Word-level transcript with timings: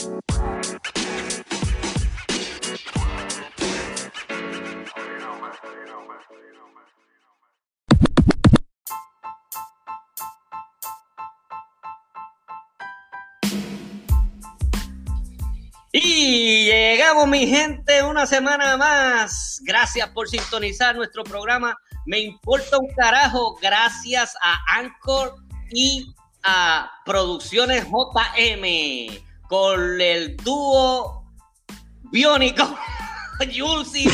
Y 0.00 0.06
llegamos, 16.64 17.28
mi 17.28 17.46
gente, 17.46 18.02
una 18.02 18.24
semana 18.24 18.78
más. 18.78 19.60
Gracias 19.64 20.08
por 20.10 20.30
sintonizar 20.30 20.96
nuestro 20.96 21.24
programa. 21.24 21.76
Me 22.06 22.20
importa 22.20 22.78
un 22.78 22.88
carajo. 22.94 23.58
Gracias 23.60 24.34
a 24.40 24.78
Anchor 24.78 25.34
y 25.70 26.14
a 26.42 26.90
Producciones 27.04 27.84
JM 27.84 29.29
con 29.50 30.00
el 30.00 30.36
dúo 30.36 31.24
biónico 32.12 32.62
Jules 33.40 33.94
y 33.96 34.08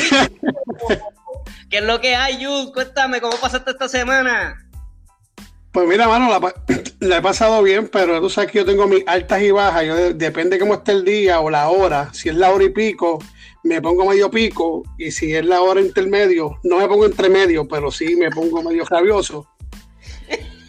¿Qué 1.69 1.79
es 1.79 1.85
lo 1.85 2.01
que 2.01 2.17
hay, 2.17 2.43
Jules? 2.43 2.71
Cuéntame, 2.73 3.21
¿cómo 3.21 3.37
pasaste 3.37 3.73
esta 3.73 3.87
semana? 3.87 4.57
Pues 5.73 5.87
mira, 5.87 6.09
mano, 6.09 6.30
la, 6.30 7.17
he 7.19 7.21
pasado 7.21 7.63
bien, 7.63 7.89
pero 7.89 8.19
tú 8.19 8.30
sabes 8.30 8.51
que 8.51 8.59
yo 8.59 8.65
tengo 8.65 8.87
mis 8.87 9.07
altas 9.07 9.43
y 9.43 9.51
bajas. 9.51 9.85
Yo 9.85 10.15
depende 10.15 10.59
cómo 10.59 10.75
esté 10.75 10.93
el 10.93 11.05
día 11.05 11.39
o 11.41 11.51
la 11.51 11.69
hora. 11.69 12.09
Si 12.15 12.30
es 12.30 12.35
la 12.35 12.51
hora 12.51 12.65
y 12.65 12.71
pico, 12.71 13.19
me 13.63 13.83
pongo 13.83 14.07
medio 14.07 14.30
pico. 14.30 14.85
Y 14.97 15.11
si 15.11 15.35
es 15.35 15.45
la 15.45 15.61
hora 15.61 15.83
intermedio, 15.83 16.59
no 16.63 16.79
me 16.79 16.89
pongo 16.89 17.05
entre 17.05 17.29
medio, 17.29 17.69
pero 17.69 17.91
sí 17.91 18.16
me 18.16 18.30
pongo 18.30 18.63
medio 18.63 18.85
rabioso. 18.87 19.47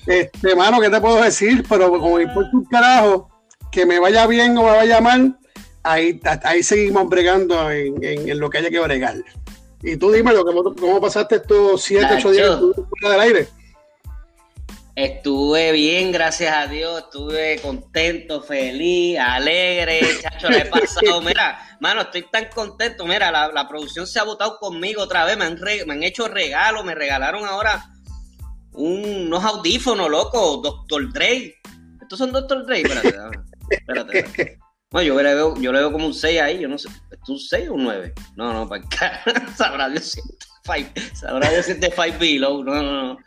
Este, 0.08 0.55
mano, 0.55 0.80
¿qué 0.80 0.89
te 0.89 1.02
puedo 1.02 1.22
decir? 1.22 1.66
Pero 1.67 1.89
como 1.89 2.16
me 2.16 2.23
importa 2.23 2.49
un 2.53 2.63
carajo, 2.63 3.30
que 3.71 3.85
me 3.85 3.99
vaya 3.99 4.27
bien 4.27 4.57
o 4.57 4.63
me 4.63 4.71
vaya 4.71 5.02
mal, 5.02 5.38
ahí, 5.84 6.20
ahí 6.44 6.63
seguimos 6.63 7.08
bregando 7.09 7.70
en, 7.71 8.39
lo 8.39 8.50
que 8.50 8.59
haya 8.59 8.69
que 8.69 8.80
bregar. 8.80 9.16
Y 9.83 9.97
tú 9.97 10.11
dime, 10.11 10.33
¿cómo, 10.33 10.75
cómo 10.75 11.00
pasaste 11.00 11.36
estos 11.36 11.81
7, 11.83 12.08
8 12.17 12.31
días 12.31 12.59
del 13.02 13.19
aire? 13.19 13.47
Estuve 14.97 15.73
bien, 15.73 16.11
gracias 16.11 16.52
a 16.58 16.66
Dios, 16.66 17.03
estuve 17.03 17.61
contento, 17.61 18.41
feliz, 18.41 19.19
alegre, 19.19 20.00
chacho, 20.19 20.50
le 20.50 20.61
he 20.61 20.66
pasado, 20.66 21.22
mira, 21.22 21.78
mano, 21.80 22.02
estoy 22.02 22.25
tan 22.31 22.50
contento, 22.50 23.06
mira, 23.06 23.30
la, 23.31 23.67
producción 23.67 24.08
se 24.08 24.19
ha 24.19 24.23
votado 24.23 24.58
conmigo 24.58 25.03
otra 25.03 25.23
vez, 25.23 25.38
me 25.38 25.45
han, 25.45 25.59
me 25.86 25.94
han 25.94 26.02
hecho 26.02 26.28
regalos, 26.28 26.84
me 26.84 26.95
regalaron 26.95 27.45
ahora 27.45 27.91
unos 28.72 29.44
audífonos, 29.44 30.09
loco, 30.09 30.61
Doctor 30.63 31.13
Dre, 31.13 31.58
estos 32.02 32.17
son 32.17 32.31
Doctor 32.31 32.66
Dre, 32.66 32.81
espérate, 32.81 33.16
espérate, 33.69 34.19
espérate. 34.19 34.59
Bueno, 34.89 35.07
yo 35.07 35.21
le, 35.21 35.35
veo, 35.35 35.55
yo 35.57 35.73
le 35.73 35.79
veo 35.79 35.91
como 35.91 36.05
un 36.05 36.13
6 36.13 36.39
ahí, 36.39 36.59
yo 36.59 36.69
no 36.69 36.77
sé, 36.77 36.87
¿es 36.87 37.29
un 37.29 37.37
6 37.37 37.69
o 37.69 37.73
un 37.73 37.83
9? 37.83 38.13
No, 38.37 38.53
no, 38.53 38.69
para 38.69 38.81
acá, 38.81 39.21
sabrá 39.57 39.89
Dios 39.89 40.17
sabrá 41.13 41.49
Dios 41.49 41.65
si 41.65 41.73
este 41.73 41.91
5 41.91 42.17
below, 42.19 42.63
no, 42.63 42.81
no, 42.81 43.03
no. 43.03 43.17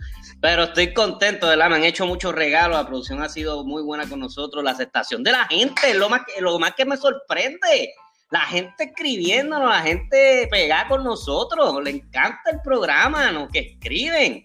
Pero 0.41 0.65
estoy 0.65 0.95
contento, 0.95 1.49
¿verdad? 1.49 1.69
Me 1.69 1.77
han 1.77 1.85
hecho 1.85 2.07
muchos 2.07 2.35
regalos, 2.35 2.79
la 2.79 2.87
producción 2.87 3.23
ha 3.23 3.29
sido 3.29 3.63
muy 3.65 3.83
buena 3.83 4.09
con 4.09 4.21
nosotros, 4.21 4.65
la 4.65 4.71
aceptación 4.71 5.23
de 5.23 5.33
la 5.33 5.47
gente, 5.47 5.93
lo 5.95 6.09
más 6.09 6.23
que, 6.25 6.41
lo 6.41 6.59
más 6.59 6.75
que 6.75 6.87
me 6.87 6.97
sorprende. 6.97 7.93
La 8.31 8.41
gente 8.43 8.85
escribiéndonos, 8.85 9.69
la 9.69 9.83
gente 9.83 10.49
pegada 10.51 10.87
con 10.89 11.03
nosotros, 11.03 11.83
le 11.83 11.91
encanta 11.91 12.53
el 12.53 12.61
programa, 12.63 13.33
¿no? 13.33 13.49
Que 13.49 13.59
escriben. 13.59 14.45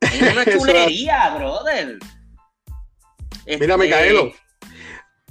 Es 0.00 0.32
una 0.32 0.44
chulería, 0.58 1.34
brother. 1.34 1.98
Mira, 3.46 3.76
Micaelo, 3.76 4.32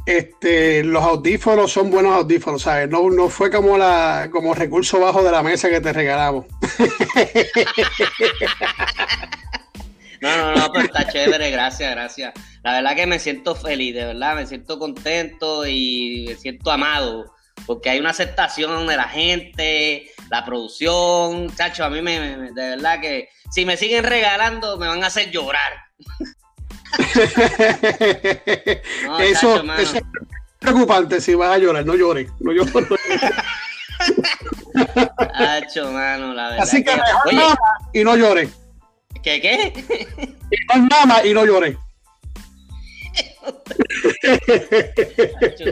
este, 0.05 0.83
los 0.83 1.03
audífonos 1.03 1.71
son 1.71 1.89
buenos 1.89 2.15
audífonos, 2.15 2.63
¿sabes? 2.63 2.89
No, 2.89 3.09
no 3.09 3.29
fue 3.29 3.49
como 3.49 3.77
la 3.77 4.29
como 4.31 4.53
recurso 4.53 4.99
bajo 4.99 5.23
de 5.23 5.31
la 5.31 5.43
mesa 5.43 5.69
que 5.69 5.81
te 5.81 5.93
regalamos. 5.93 6.45
No, 10.23 10.37
no, 10.37 10.55
no, 10.55 10.71
pues 10.71 10.85
está 10.85 11.05
chévere, 11.05 11.51
gracias, 11.51 11.91
gracias. 11.91 12.33
La 12.63 12.75
verdad 12.75 12.95
que 12.95 13.05
me 13.05 13.19
siento 13.19 13.55
feliz, 13.55 13.93
de 13.93 14.05
verdad, 14.05 14.37
me 14.37 14.47
siento 14.47 14.79
contento 14.79 15.67
y 15.67 16.27
me 16.29 16.35
siento 16.35 16.71
amado, 16.71 17.25
porque 17.65 17.89
hay 17.89 17.99
una 17.99 18.11
aceptación 18.11 18.87
de 18.87 18.95
la 18.95 19.09
gente, 19.09 20.09
la 20.29 20.45
producción, 20.45 21.53
chacho, 21.57 21.83
a 21.83 21.89
mí 21.89 22.01
me, 22.01 22.53
de 22.53 22.69
verdad 22.69 23.01
que 23.01 23.27
si 23.51 23.65
me 23.65 23.75
siguen 23.75 24.05
regalando 24.05 24.77
me 24.77 24.87
van 24.87 25.03
a 25.03 25.07
hacer 25.07 25.29
llorar. 25.29 25.73
eso, 29.19 29.63
es 29.77 29.93
preocupante 30.59 31.21
si 31.21 31.35
vas 31.35 31.55
a 31.55 31.57
llorar, 31.57 31.85
no 31.85 31.95
llores, 31.95 32.29
no 32.39 32.51
llores. 32.51 32.73
Chacho, 35.37 35.91
mano, 35.91 36.33
la 36.33 36.49
verdad. 36.49 36.63
Así 36.63 36.83
que, 36.83 36.91
y 37.93 38.03
no 38.03 38.15
llores. 38.15 38.49
¿Qué 39.23 39.41
qué? 39.41 40.35
No 40.75 40.87
nada 40.87 41.25
y 41.25 41.33
no 41.33 41.45
lloré. 41.45 41.77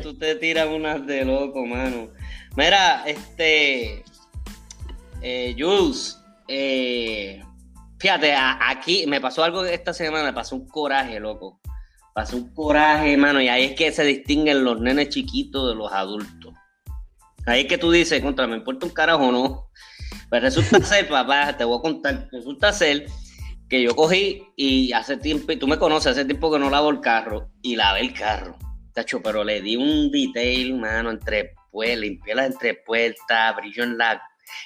tú 0.02 0.18
te 0.18 0.36
tiras 0.36 0.68
unas 0.68 1.06
de 1.06 1.26
loco, 1.26 1.66
mano. 1.66 2.10
Mira, 2.56 3.04
este. 3.06 4.04
Eh, 5.22 5.56
Jules, 5.58 6.18
eh, 6.48 7.44
fíjate, 8.02 8.34
aquí 8.36 9.06
me 9.06 9.22
pasó 9.22 9.44
algo 9.44 9.64
esta 9.64 9.94
semana, 9.94 10.24
me 10.24 10.34
pasó 10.34 10.56
un 10.56 10.68
coraje, 10.68 11.20
loco. 11.20 11.62
Pasó 12.16 12.36
un 12.36 12.54
coraje, 12.54 13.16
mano, 13.16 13.40
y 13.40 13.48
ahí 13.48 13.66
es 13.66 13.76
que 13.76 13.92
se 13.92 14.04
distinguen 14.04 14.64
los 14.64 14.82
nenes 14.82 15.10
chiquitos 15.10 15.70
de 15.70 15.76
los 15.76 15.94
adultos. 15.94 16.54
Ahí 17.46 17.62
es 17.62 17.68
que 17.68 17.78
tú 17.78 17.92
dices, 17.92 18.22
contra, 18.22 18.48
me 18.48 18.58
importa 18.58 18.88
un 18.88 18.92
carajo 18.92 19.28
o 19.28 19.32
no. 19.32 19.70
Pues 20.30 20.42
resulta 20.42 20.82
ser, 20.84 21.08
papá, 21.08 21.56
te 21.56 21.64
voy 21.64 21.78
a 21.78 21.82
contar, 21.82 22.28
resulta 22.32 22.74
ser 22.74 23.06
que 23.70 23.84
yo 23.84 23.96
cogí 23.96 24.44
y 24.58 24.92
hace 24.94 25.16
tiempo, 25.18 25.52
y 25.52 25.58
tú 25.58 25.68
me 25.68 25.78
conoces, 25.78 26.14
hace 26.14 26.26
tiempo 26.26 26.52
que 26.52 26.60
no 26.60 26.72
lavo 26.72 26.90
el 26.90 27.02
carro, 27.02 27.52
y 27.62 27.76
lavé 27.76 28.02
el 28.02 28.14
carro, 28.14 28.58
tacho, 28.94 29.22
pero 29.22 29.44
le 29.44 29.62
di 29.62 29.78
un 29.78 30.10
detail, 30.12 30.76
mano, 30.76 31.12
entre 31.12 31.54
pues, 31.70 31.98
limpié 31.98 32.34
las 32.34 32.48
entrepuertas, 32.48 33.56
brillo 33.56 33.84
en 33.84 33.98
la 33.98 34.22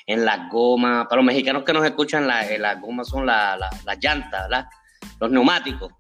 en 0.06 0.26
las 0.26 0.50
gomas, 0.50 1.06
para 1.08 1.18
los 1.18 1.26
mexicanos 1.26 1.64
que 1.64 1.74
nos 1.74 1.86
escuchan, 1.86 2.28
las 2.28 2.58
la 2.60 2.76
gomas 2.76 3.08
son 3.08 3.26
las 3.26 3.58
llantas, 4.02 4.44
¿verdad? 4.44 4.68
Los 5.20 5.32
neumáticos. 5.32 5.92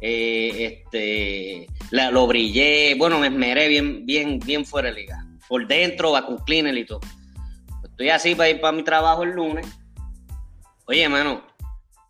Eh, 0.00 0.84
este, 0.88 1.66
lo 1.92 2.26
brillé, 2.26 2.96
bueno, 2.96 3.18
me 3.20 3.28
esmeré 3.28 3.68
bien, 3.68 4.04
bien, 4.04 4.38
bien 4.40 4.66
fuera 4.66 4.88
de 4.88 4.96
liga. 4.96 5.24
Por 5.48 5.66
dentro, 5.66 6.12
vacuum 6.12 6.38
cleaner 6.44 6.76
y 6.76 6.84
todo. 6.84 7.00
Estoy 7.84 8.08
así 8.08 8.34
para 8.34 8.50
ir 8.50 8.60
para 8.60 8.72
mi 8.72 8.82
trabajo 8.82 9.22
el 9.22 9.30
lunes. 9.30 9.66
Oye, 10.86 11.08
mano, 11.08 11.42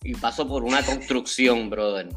y 0.03 0.15
paso 0.15 0.49
por 0.49 0.65
una 0.65 0.83
construcción, 0.83 1.69
brother. 1.69 2.09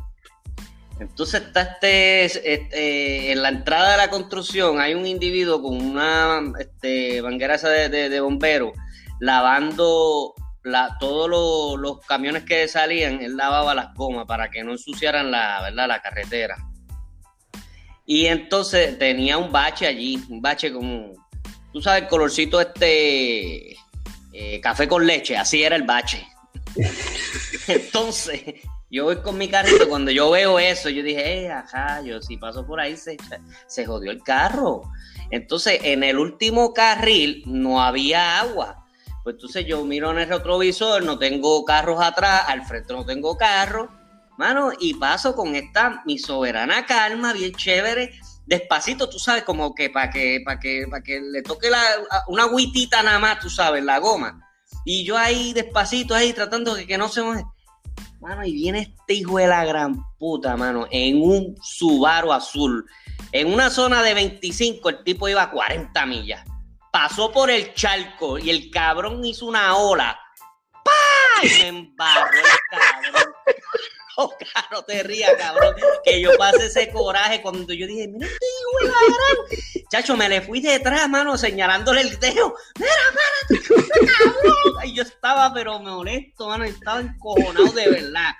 Entonces 1.00 1.42
está 1.44 1.62
este, 1.62 2.26
este, 2.26 3.32
en 3.32 3.42
la 3.42 3.50
entrada 3.50 3.92
de 3.92 3.98
la 3.98 4.10
construcción 4.10 4.80
hay 4.80 4.94
un 4.94 5.06
individuo 5.06 5.62
con 5.62 5.82
una 5.82 6.42
este, 6.58 7.20
banguera 7.22 7.58
de, 7.58 7.90
de, 7.90 8.10
de 8.10 8.20
bombero 8.22 8.72
lavando 9.20 10.34
la, 10.64 10.98
todos 11.00 11.30
los, 11.80 12.00
camiones 12.06 12.44
que 12.44 12.68
salían, 12.68 13.22
él 13.22 13.38
lavaba 13.38 13.76
las 13.76 13.94
gomas 13.94 14.26
para 14.26 14.50
que 14.50 14.64
no 14.64 14.72
ensuciaran 14.72 15.32
la, 15.32 15.62
¿verdad? 15.62 15.88
la 15.88 16.02
carretera. 16.02 16.58
Y 18.06 18.26
entonces 18.28 18.98
tenía 18.98 19.38
un 19.38 19.52
bache 19.52 19.88
allí, 19.88 20.24
un 20.30 20.42
bache 20.42 20.72
como, 20.72 21.14
tú 21.72 21.82
sabes, 21.82 22.04
el 22.04 22.08
colorcito 22.08 22.60
este, 22.62 23.76
eh, 24.34 24.60
café 24.62 24.88
con 24.88 25.06
leche, 25.06 25.38
así 25.38 25.64
era 25.64 25.76
el 25.76 25.84
bache. 25.84 26.28
Entonces, 27.68 28.42
yo 28.90 29.06
voy 29.06 29.18
con 29.18 29.38
mi 29.38 29.50
carrito, 29.50 29.90
cuando 29.90 30.12
yo 30.12 30.29
veo 30.31 30.59
eso, 30.59 30.90
yo 30.90 31.03
dije, 31.03 31.46
eh, 31.46 31.51
ajá, 31.51 32.01
yo 32.01 32.22
si 32.22 32.38
paso 32.38 32.66
por 32.66 32.79
ahí 32.79 32.96
se, 32.96 33.18
se 33.68 33.85
jodió 33.85 34.12
el 34.12 34.22
carro. 34.23 34.84
Entonces, 35.32 35.79
en 35.84 36.03
el 36.03 36.20
último 36.20 36.73
carril 36.73 37.43
no 37.46 37.82
había 37.82 38.40
agua. 38.40 38.85
Pues 39.23 39.35
entonces 39.35 39.66
yo 39.66 39.84
miro 39.84 40.11
en 40.11 40.20
el 40.20 40.29
retrovisor, 40.29 41.03
no 41.03 41.17
tengo 41.17 41.66
carros 41.66 41.99
atrás, 41.99 42.43
al 42.47 42.64
frente 42.64 42.93
no 42.93 43.03
tengo 43.03 43.35
carros, 43.35 43.90
mano, 44.37 44.72
y 44.79 44.93
paso 44.93 45.35
con 45.35 45.55
esta 45.55 46.03
mi 46.05 46.20
soberana 46.20 46.85
calma, 46.85 47.34
bien 47.34 47.53
chévere, 47.53 48.11
despacito, 48.46 49.09
tú 49.09 49.17
sabes, 49.17 49.43
como 49.43 49.73
que 49.73 49.90
para 49.90 50.11
que, 50.11 50.41
para 50.46 50.59
que, 50.59 50.85
para 50.88 51.02
que 51.02 51.20
le 51.20 51.41
toque 51.41 51.70
una 52.28 52.43
agüitita 52.43 53.02
nada 53.02 53.17
más, 53.17 53.40
tú 53.40 53.49
sabes, 53.49 53.84
la 53.84 53.97
goma. 53.97 54.47
Y 54.85 55.03
yo 55.03 55.17
ahí 55.17 55.53
despacito, 55.53 56.14
ahí 56.14 56.31
tratando 56.31 56.76
de 56.76 56.85
que 56.85 56.99
no 56.99 57.09
se 57.09 57.23
mueva. 57.23 57.54
Mano, 58.26 58.44
y 58.44 58.54
viene 58.54 58.80
este 58.80 59.14
hijo 59.14 59.38
de 59.38 59.46
la 59.46 59.64
gran 59.66 60.04
puta, 60.18 60.58
mano, 60.58 60.88
en 60.90 61.22
un 61.22 61.56
Subaru 61.62 62.34
azul. 62.34 62.84
En 63.32 63.54
una 63.54 63.70
zona 63.70 64.02
de 64.02 64.16
25, 64.16 64.90
el 64.90 65.04
tipo 65.04 65.30
iba 65.30 65.44
a 65.44 65.52
40 65.52 66.06
millas. 66.08 66.44
Pasó 66.92 67.32
por 67.32 67.52
el 67.52 67.76
charco 67.76 68.40
y 68.40 68.50
el 68.50 68.72
cabrón 68.72 69.24
hizo 69.24 69.46
una 69.46 69.76
ola. 69.76 70.20
¡Pah! 70.84 71.46
Y 71.46 71.50
me 71.50 71.68
embarró 71.68 72.32
el 72.36 73.12
cabrón. 73.12 73.34
no 74.72 74.84
te 74.84 75.03
rías, 75.03 75.34
cabrón. 75.38 75.76
Que 76.03 76.22
yo 76.22 76.32
pasé 76.38 76.67
ese 76.67 76.91
coraje 76.91 77.41
cuando 77.41 77.73
yo 77.73 77.88
dije, 77.88 78.08
mira 78.08 78.28
este 78.28 78.46
hijo 78.46 78.94
de 78.94 79.85
Chacho, 79.90 80.17
me 80.17 80.29
le 80.29 80.41
fui 80.41 80.62
detrás, 80.62 81.08
mano, 81.09 81.38
señalándole 81.38 82.02
el 82.02 82.20
dedo. 82.20 82.56
Mira, 82.79 82.91
espérate, 83.47 83.85
cabrón. 84.06 84.85
Y 84.85 84.94
yo 84.94 85.03
estaba, 85.03 85.53
pero 85.53 85.79
me 85.79 85.91
molesto, 85.91 86.47
mano. 86.47 86.64
Estaba 86.64 87.02
encojonado 87.02 87.72
de 87.72 87.90
verdad. 87.90 88.32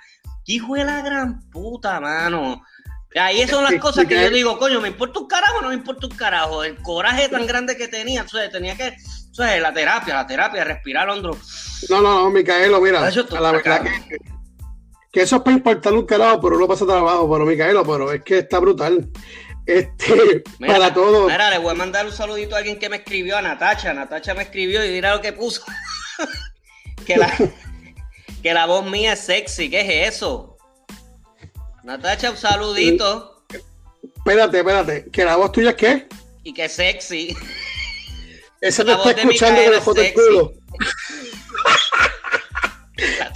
Hijo 0.46 0.74
de 0.74 0.84
la 0.84 1.02
gran 1.02 1.48
puta, 1.50 2.00
mano. 2.00 2.62
Ahí 3.18 3.46
son 3.48 3.64
las 3.64 3.74
cosas 3.80 4.04
que 4.06 4.20
yo 4.20 4.30
digo, 4.30 4.58
coño, 4.58 4.80
me 4.80 4.88
importa 4.88 5.20
un 5.20 5.26
carajo 5.26 5.58
o 5.58 5.62
no 5.62 5.68
me 5.68 5.74
importa 5.74 6.06
un 6.06 6.14
carajo. 6.14 6.64
El 6.64 6.76
coraje 6.82 7.28
tan 7.28 7.46
grande 7.46 7.76
que 7.76 7.88
tenía, 7.88 8.20
entonces 8.20 8.50
tenía 8.50 8.76
que, 8.76 8.88
entonces 8.88 9.62
la 9.62 9.72
terapia, 9.72 10.14
la 10.14 10.26
terapia, 10.26 10.64
respirar 10.64 11.08
hondo. 11.08 11.38
No, 11.88 12.02
no, 12.02 12.24
no, 12.24 12.30
Micaelo, 12.30 12.80
mira, 12.80 13.06
a 13.06 13.40
la 13.40 13.52
verdad 13.52 13.82
que, 13.82 14.18
que, 15.16 15.22
eso 15.22 15.36
es 15.36 15.42
para 15.42 15.56
importarle 15.56 15.98
un 15.98 16.04
carajo, 16.04 16.42
pero 16.42 16.56
uno 16.56 16.68
pasa 16.68 16.84
trabajo, 16.84 17.30
pero 17.32 17.46
Micaelo, 17.46 17.84
pero 17.86 18.12
es 18.12 18.22
que 18.22 18.38
está 18.38 18.58
brutal. 18.58 19.08
Este, 19.64 20.44
para 20.66 20.92
todo. 20.92 21.26
Mira, 21.26 21.48
le 21.48 21.58
voy 21.58 21.70
a 21.70 21.74
mandar 21.74 22.04
un 22.04 22.12
saludito 22.12 22.54
a 22.54 22.58
alguien 22.58 22.78
que 22.78 22.90
me 22.90 22.98
escribió, 22.98 23.38
a 23.38 23.40
Natacha. 23.40 23.94
Natacha 23.94 24.34
me 24.34 24.42
escribió 24.42 24.84
y 24.84 24.90
mira 24.90 25.14
lo 25.14 25.22
que 25.22 25.32
puso. 25.32 25.62
que, 27.06 27.16
la, 27.16 27.34
que 28.42 28.52
la 28.52 28.66
voz 28.66 28.84
mía 28.84 29.14
es 29.14 29.20
sexy, 29.20 29.70
¿qué 29.70 29.80
es 29.80 30.16
eso? 30.16 30.58
Natacha, 31.82 32.30
un 32.30 32.36
saludito. 32.36 33.42
Espérate, 34.16 34.58
espérate. 34.58 35.10
¿Que 35.10 35.24
la 35.24 35.36
voz 35.36 35.50
tuya 35.50 35.70
es 35.70 35.76
qué? 35.76 36.08
Y 36.42 36.52
que 36.52 36.68
sexy. 36.68 37.34
Ese 38.60 38.84
te 38.84 38.92
está 38.92 39.10
escuchando 39.12 39.64
con 39.64 39.74
el 39.74 39.80
foto 39.80 40.00
del 40.02 40.12
culo. 40.12 40.52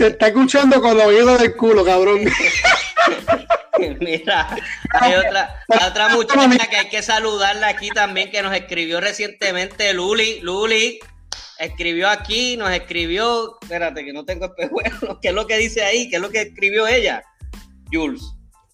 Te 0.01 0.13
está 0.13 0.29
escuchando 0.29 0.81
con 0.81 0.97
los 0.97 1.07
oídos 1.07 1.39
del 1.39 1.55
culo, 1.57 1.85
cabrón. 1.85 2.25
Mira, 4.01 4.49
hay 4.99 5.15
otra, 5.15 5.63
otra 5.87 6.09
muchacha 6.17 6.67
que 6.69 6.77
hay 6.77 6.89
que 6.89 7.03
saludarla 7.03 7.69
aquí 7.69 7.91
también, 7.91 8.31
que 8.31 8.41
nos 8.41 8.55
escribió 8.55 8.99
recientemente, 9.01 9.93
Luli. 9.93 10.41
Luli 10.41 10.99
escribió 11.59 12.09
aquí, 12.09 12.57
nos 12.57 12.71
escribió. 12.71 13.59
Espérate, 13.61 14.03
que 14.03 14.15
no 14.15 14.25
tengo 14.25 14.47
espejuelos. 14.47 15.19
¿Qué 15.23 15.29
es 15.29 15.35
lo 15.35 15.47
que 15.47 15.59
dice 15.59 15.85
ahí? 15.85 16.09
¿Qué 16.09 16.17
es 16.17 16.23
lo 16.23 16.31
que 16.31 16.43
escribió 16.43 16.87
ella? 16.87 17.23
Jules. 17.93 18.23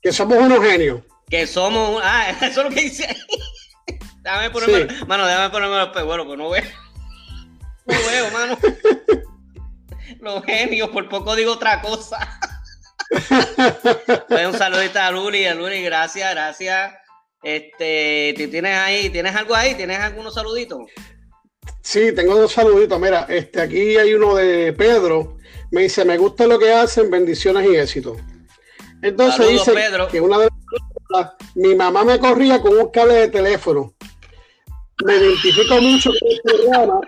Que 0.00 0.12
somos 0.12 0.38
unos 0.38 0.64
genios. 0.64 1.02
Que 1.28 1.44
somos. 1.48 2.00
Ah, 2.04 2.30
eso 2.30 2.46
es 2.46 2.56
lo 2.56 2.70
que 2.70 2.82
dice 2.82 3.04
ahí. 3.04 3.98
déjame 4.22 4.50
ponerme. 4.50 4.94
Mano, 5.06 5.26
déjame 5.26 5.50
ponerme 5.50 5.76
los 5.76 5.88
pegueros, 5.88 6.26
pues 6.26 6.38
no 6.38 6.50
veo. 6.50 6.85
Los 10.26 10.44
genios, 10.44 10.90
por 10.90 11.08
poco 11.08 11.34
digo 11.34 11.52
otra 11.52 11.80
cosa. 11.80 12.38
un 14.46 14.58
saludito 14.58 14.98
a 14.98 15.10
Luli, 15.10 15.46
a 15.46 15.54
Luli, 15.54 15.82
gracias, 15.82 16.30
gracias. 16.32 16.92
Este, 17.42 18.34
¿tienes 18.36 18.76
ahí, 18.76 19.10
tienes 19.10 19.34
algo 19.34 19.54
ahí? 19.54 19.74
¿Tienes 19.74 19.98
algunos 20.00 20.34
saluditos? 20.34 20.80
Sí, 21.80 22.12
tengo 22.12 22.34
dos 22.34 22.52
saluditos. 22.52 22.98
Mira, 22.98 23.26
este, 23.28 23.60
aquí 23.60 23.96
hay 23.96 24.14
uno 24.14 24.34
de 24.34 24.72
Pedro. 24.72 25.36
Me 25.70 25.82
dice, 25.82 26.04
me 26.04 26.18
gusta 26.18 26.46
lo 26.46 26.58
que 26.58 26.72
hacen, 26.72 27.10
bendiciones 27.10 27.68
y 27.70 27.76
éxito. 27.76 28.16
Entonces 29.02 29.48
dice 29.48 29.72
que 30.10 30.20
una 30.20 30.38
vez 30.38 30.48
mi 31.54 31.74
mamá 31.74 32.04
me 32.04 32.18
corría 32.18 32.60
con 32.60 32.76
un 32.76 32.90
cable 32.90 33.14
de 33.14 33.28
teléfono. 33.28 33.94
Me 35.04 35.16
identifico 35.16 35.80
mucho 35.80 36.10
con 36.10 36.30
el 36.30 36.40
programa. 36.42 37.00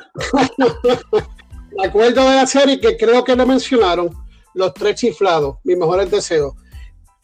me 1.79 1.87
acuerdo 1.87 2.29
de 2.29 2.37
la 2.37 2.47
serie 2.47 2.81
que 2.81 2.97
creo 2.97 3.25
que 3.25 3.35
lo 3.35 3.47
mencionaron, 3.47 4.11
Los 4.55 4.75
Tres 4.75 4.97
Chiflados, 4.97 5.57
mis 5.65 5.79
mejores 5.79 6.11
deseos. 6.11 6.55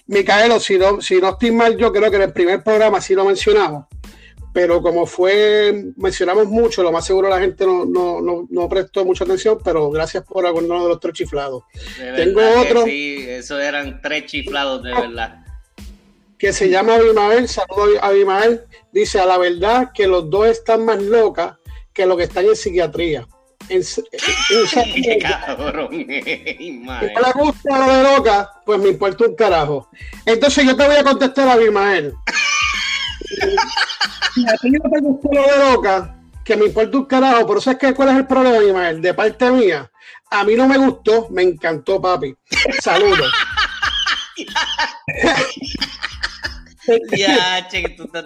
Micaelo, 0.06 0.60
si 0.60 0.78
no, 0.78 1.00
si 1.00 1.16
no 1.20 1.30
estoy 1.30 1.50
mal, 1.50 1.76
yo 1.76 1.92
creo 1.92 2.10
que 2.10 2.16
en 2.16 2.22
el 2.22 2.32
primer 2.32 2.62
programa 2.62 3.00
sí 3.00 3.14
lo 3.14 3.24
mencionamos 3.24 3.86
pero 4.54 4.80
como 4.80 5.04
fue, 5.04 5.92
mencionamos 5.96 6.46
mucho, 6.46 6.84
lo 6.84 6.92
más 6.92 7.04
seguro 7.04 7.28
la 7.28 7.40
gente 7.40 7.66
no, 7.66 8.68
prestó 8.70 9.04
mucha 9.04 9.24
atención, 9.24 9.58
pero 9.64 9.90
gracias 9.90 10.22
por 10.22 10.46
acordarnos 10.46 10.84
de 10.84 10.88
los 10.90 11.00
tres 11.00 11.14
chiflados. 11.14 11.64
Tengo 12.16 12.40
otro. 12.60 12.84
Sí, 12.84 13.26
eso 13.28 13.58
eran 13.58 14.00
tres 14.00 14.26
chiflados 14.26 14.84
de 14.84 14.94
verdad. 14.94 15.44
Que 16.38 16.52
se 16.52 16.68
llama 16.68 16.94
Abimael, 16.94 17.48
saludo 17.48 18.00
a 18.00 18.06
Abimael, 18.06 18.62
dice 18.92 19.18
a 19.18 19.26
la 19.26 19.38
verdad 19.38 19.90
que 19.92 20.06
los 20.06 20.30
dos 20.30 20.46
están 20.46 20.84
más 20.84 21.02
locas 21.02 21.56
que 21.92 22.06
los 22.06 22.16
que 22.16 22.22
están 22.22 22.44
en 22.46 22.54
psiquiatría. 22.54 23.26
En, 23.68 23.82
Qué 25.02 25.18
cabrón. 25.18 25.88
Si 25.90 26.80
no 26.80 27.00
le 27.00 27.32
gusta 27.34 27.78
lo 27.78 27.92
de 27.92 28.02
loca, 28.02 28.50
pues 28.64 28.78
me 28.78 28.90
importa 28.90 29.24
un 29.24 29.34
carajo. 29.34 29.90
Entonces 30.26 30.64
yo 30.64 30.76
te 30.76 30.86
voy 30.86 30.96
a 30.96 31.04
contestar 31.04 31.48
a 31.48 31.52
Abimael. 31.52 32.14
a 34.48 34.56
ti 34.56 34.70
no 34.70 34.90
te 34.90 35.00
gustó 35.00 35.28
lo 35.32 35.42
de 35.42 35.72
loca, 35.72 36.16
que 36.44 36.56
me 36.56 36.66
importa 36.66 36.98
un 36.98 37.06
carajo, 37.06 37.46
pero 37.46 37.60
¿sabes 37.60 37.78
qué? 37.78 37.94
¿Cuál 37.94 38.10
es 38.10 38.16
el 38.16 38.26
problema, 38.26 38.62
Imael? 38.62 39.00
De 39.00 39.14
parte 39.14 39.50
mía, 39.50 39.90
a 40.30 40.44
mí 40.44 40.54
no 40.54 40.68
me 40.68 40.78
gustó, 40.78 41.28
me 41.30 41.42
encantó, 41.42 42.00
papi. 42.00 42.36
Saludos. 42.80 43.32
ya, 47.16 47.68
che, 47.68 47.88
tú 47.96 48.04
estás 48.04 48.24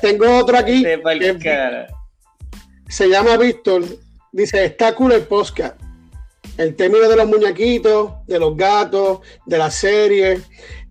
Tengo 0.00 0.38
otro 0.38 0.58
aquí. 0.58 0.84
Se 2.88 3.08
llama 3.08 3.36
Víctor. 3.36 3.84
Dice, 4.32 4.64
está 4.64 4.94
cool 4.94 5.12
el 5.12 5.22
podcast. 5.22 5.80
El 6.56 6.74
término 6.74 7.08
de 7.08 7.16
los 7.16 7.26
muñequitos, 7.26 8.12
de 8.26 8.38
los 8.38 8.56
gatos, 8.56 9.20
de 9.44 9.58
la 9.58 9.70
serie. 9.70 10.40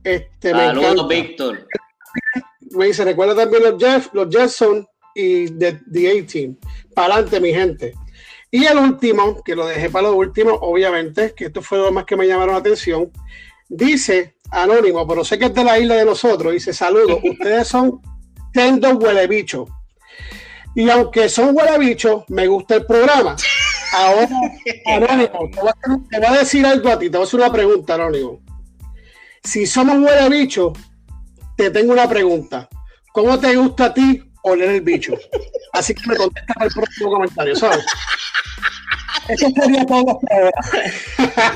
Este, 0.04 0.52
Saludos, 0.52 1.08
Víctor 1.08 1.68
me 2.76 2.88
dice, 2.88 3.04
recuerda 3.04 3.36
también 3.36 3.64
los 3.64 3.82
Jeff, 3.82 4.10
los 4.14 4.30
Jetson 4.30 4.88
y 5.14 5.50
The, 5.52 5.82
The 5.92 6.20
A-Team. 6.20 6.58
Para 6.94 7.16
adelante, 7.16 7.40
mi 7.40 7.54
gente. 7.54 7.94
Y 8.52 8.66
el 8.66 8.78
último, 8.78 9.42
que 9.44 9.56
lo 9.56 9.66
dejé 9.68 9.90
para 9.90 10.10
lo 10.10 10.16
último, 10.16 10.52
obviamente, 10.54 11.34
que 11.36 11.46
esto 11.46 11.62
fue 11.62 11.78
lo 11.78 11.92
más 11.92 12.06
que 12.06 12.16
me 12.16 12.28
llamaron 12.28 12.54
la 12.54 12.60
atención, 12.60 13.12
dice 13.68 14.36
Anónimo, 14.52 15.08
pero 15.08 15.26
sé 15.26 15.40
que 15.40 15.46
es 15.46 15.54
de 15.54 15.64
la 15.64 15.80
isla 15.80 15.96
de 15.96 16.06
nosotros, 16.06 16.54
dice, 16.54 16.72
saludos, 16.72 17.20
ustedes 17.24 17.68
son 17.68 18.02
tendo 18.54 18.90
huele 18.92 19.28
bicho. 19.28 19.66
Y 20.75 20.89
aunque 20.89 21.30
son 21.30 21.56
huele 21.56 21.80
bicho, 21.80 22.25
me 22.27 22.48
gusta 22.48 22.75
el 22.75 22.86
programa. 22.86 23.36
Ahora, 23.94 24.27
Anónimo, 24.86 25.50
te 25.51 25.60
voy, 25.62 25.69
a, 25.69 25.74
te 26.10 26.19
voy, 26.19 26.27
a, 26.27 26.39
decir 26.39 26.66
algo 26.66 26.89
a 26.89 27.00
ti, 27.00 27.10
te 27.10 27.18
voy 27.18 27.25
a 27.25 27.27
hacer 27.27 27.39
una 27.39 27.51
pregunta, 27.51 27.95
Anónimo. 27.95 28.42
Si 29.42 29.66
somos 29.66 29.98
huele 29.98 30.30
bicho, 30.30 30.74
te 31.56 31.72
tengo 31.72 31.94
una 31.94 32.10
pregunta. 32.10 32.68
¿Cómo 33.13 33.39
te 33.39 33.56
gusta 33.56 33.86
a 33.86 33.94
ti 33.94 34.22
oler 34.44 34.70
el 34.70 34.82
bicho? 34.82 35.13
Así 35.72 35.96
que 35.96 36.08
me 36.10 36.17
contestas 36.17 36.58
el 36.60 36.70
próximo 36.74 37.12
comentario, 37.12 37.55
¿sabes? 37.55 37.86
Eso 39.29 39.48
sería 39.55 39.86
todo 39.86 40.20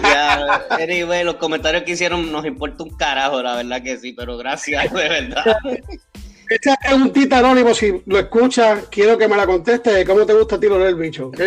ya, 0.01 0.65
anyway, 0.71 1.23
los 1.23 1.35
comentarios 1.35 1.83
que 1.83 1.91
hicieron 1.91 2.31
nos 2.31 2.45
importa 2.45 2.83
un 2.83 2.95
carajo, 2.97 3.43
la 3.43 3.55
verdad 3.55 3.83
que 3.83 3.97
sí, 3.97 4.13
pero 4.13 4.37
gracias, 4.37 4.91
de 4.91 5.09
verdad. 5.09 5.57
Esta 6.49 6.75
preguntita 6.77 7.37
anónimo, 7.37 7.75
si 7.75 8.01
lo 8.07 8.17
escuchas, 8.17 8.85
quiero 8.89 9.17
que 9.17 9.27
me 9.27 9.37
la 9.37 9.45
conteste 9.45 10.03
cómo 10.03 10.25
te 10.25 10.33
gusta 10.33 10.55
a 10.55 10.59
ti 10.59 10.65
el 10.65 10.95
bicho, 10.95 11.27
¿ok? 11.27 11.39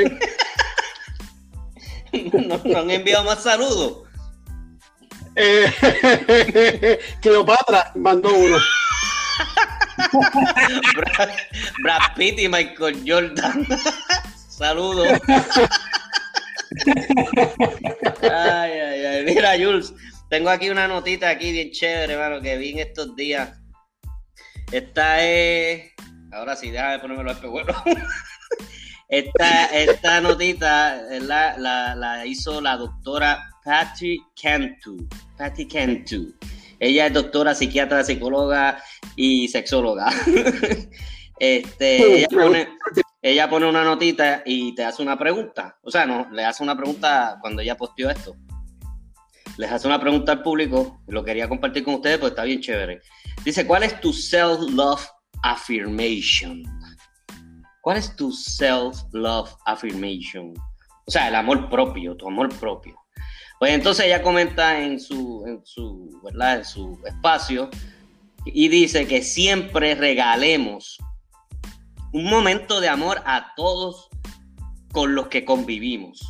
¿Nos 2.35 2.65
no 2.65 2.79
han 2.79 2.91
enviado 2.91 3.25
más 3.25 3.43
saludos? 3.43 4.05
Eh, 5.35 6.99
Cleopatra 7.21 7.91
mandó 7.97 8.33
uno. 8.33 8.59
Brad, 11.83 12.01
Pitt 12.17 12.39
y 12.39 12.49
Michael 12.49 13.03
Jordan. 13.05 13.67
Saludos. 14.49 15.09
ay, 18.23 18.73
ay, 18.73 19.05
ay. 19.05 19.25
Mira, 19.25 19.53
Jules, 19.59 19.93
tengo 20.29 20.51
aquí 20.51 20.71
una 20.71 20.87
notita 20.87 21.31
aquí 21.31 21.51
bien 21.51 21.73
chévere, 21.73 22.13
hermano, 22.13 22.41
que 22.41 22.57
vi 22.57 22.71
en 22.71 22.81
estos 22.81 23.17
días. 23.17 23.62
Esta 24.73 25.23
es. 25.23 25.93
Ahora 26.33 26.57
sí, 26.57 26.71
déjame 26.71 26.99
ponerme 26.99 27.25
los 27.25 27.35
espejuelos. 27.35 27.76
esta, 29.09 29.67
esta 29.67 30.21
notita 30.21 31.02
la, 31.21 31.57
la, 31.59 31.95
la 31.95 32.26
hizo 32.26 32.61
la 32.61 32.76
doctora 32.76 33.50
Patty 33.64 34.19
Cantu. 34.41 35.09
Patty 35.37 35.69
Cantu. 35.69 36.35
Ella 36.83 37.07
es 37.07 37.12
doctora, 37.12 37.55
psiquiatra, 37.55 38.02
psicóloga 38.02 38.83
y 39.14 39.47
sexóloga. 39.47 40.11
este, 41.38 42.26
ella 43.23 43.49
pone, 43.49 43.69
una 43.69 43.85
notita 43.85 44.43
y 44.45 44.75
te 44.75 44.85
hace 44.85 45.00
una 45.00 45.17
pregunta. 45.17 45.79
O 45.83 45.93
sea, 45.93 46.07
no, 46.07 46.29
le 46.33 46.45
hace 46.45 46.62
una 46.62 46.76
pregunta 46.76 47.38
cuando 47.41 47.62
ella 47.62 47.76
posteó 47.76 48.11
esto. 48.11 48.35
Les 49.59 49.71
hace 49.71 49.87
una 49.87 50.00
pregunta 50.00 50.33
al 50.33 50.43
público. 50.43 51.00
Lo 51.07 51.23
quería 51.23 51.49
compartir 51.49 51.85
con 51.85 51.95
ustedes, 51.95 52.19
pues 52.19 52.33
está 52.33 52.43
bien 52.43 52.61
chévere. 52.61 53.00
Dice, 53.45 53.67
¿cuál 53.67 53.83
es 53.83 54.01
tu 54.01 54.12
self-love 54.12 55.07
affirmation? 55.43 56.62
¿Cuál 57.83 57.97
es 57.97 58.15
tu 58.15 58.31
self-love 58.31 59.51
affirmation? 59.67 60.55
O 61.07 61.11
sea, 61.11 61.29
el 61.29 61.35
amor 61.35 61.69
propio, 61.69 62.17
tu 62.17 62.29
amor 62.29 62.49
propio. 62.59 62.97
Pues 63.59 63.73
entonces 63.73 64.07
ella 64.07 64.23
comenta 64.23 64.81
en 64.81 65.01
su, 65.01 65.45
en 65.47 65.61
su, 65.65 66.21
¿verdad? 66.25 66.59
En 66.59 66.65
su 66.65 66.99
espacio 67.05 67.71
y 68.45 68.69
dice 68.69 69.07
que 69.07 69.23
siempre 69.23 69.95
regalemos 69.95 70.99
un 72.12 72.25
momento 72.25 72.81
de 72.81 72.89
amor 72.89 73.23
a 73.25 73.53
todos 73.57 74.09
con 74.93 75.15
los 75.15 75.29
que 75.29 75.45
convivimos. 75.45 76.21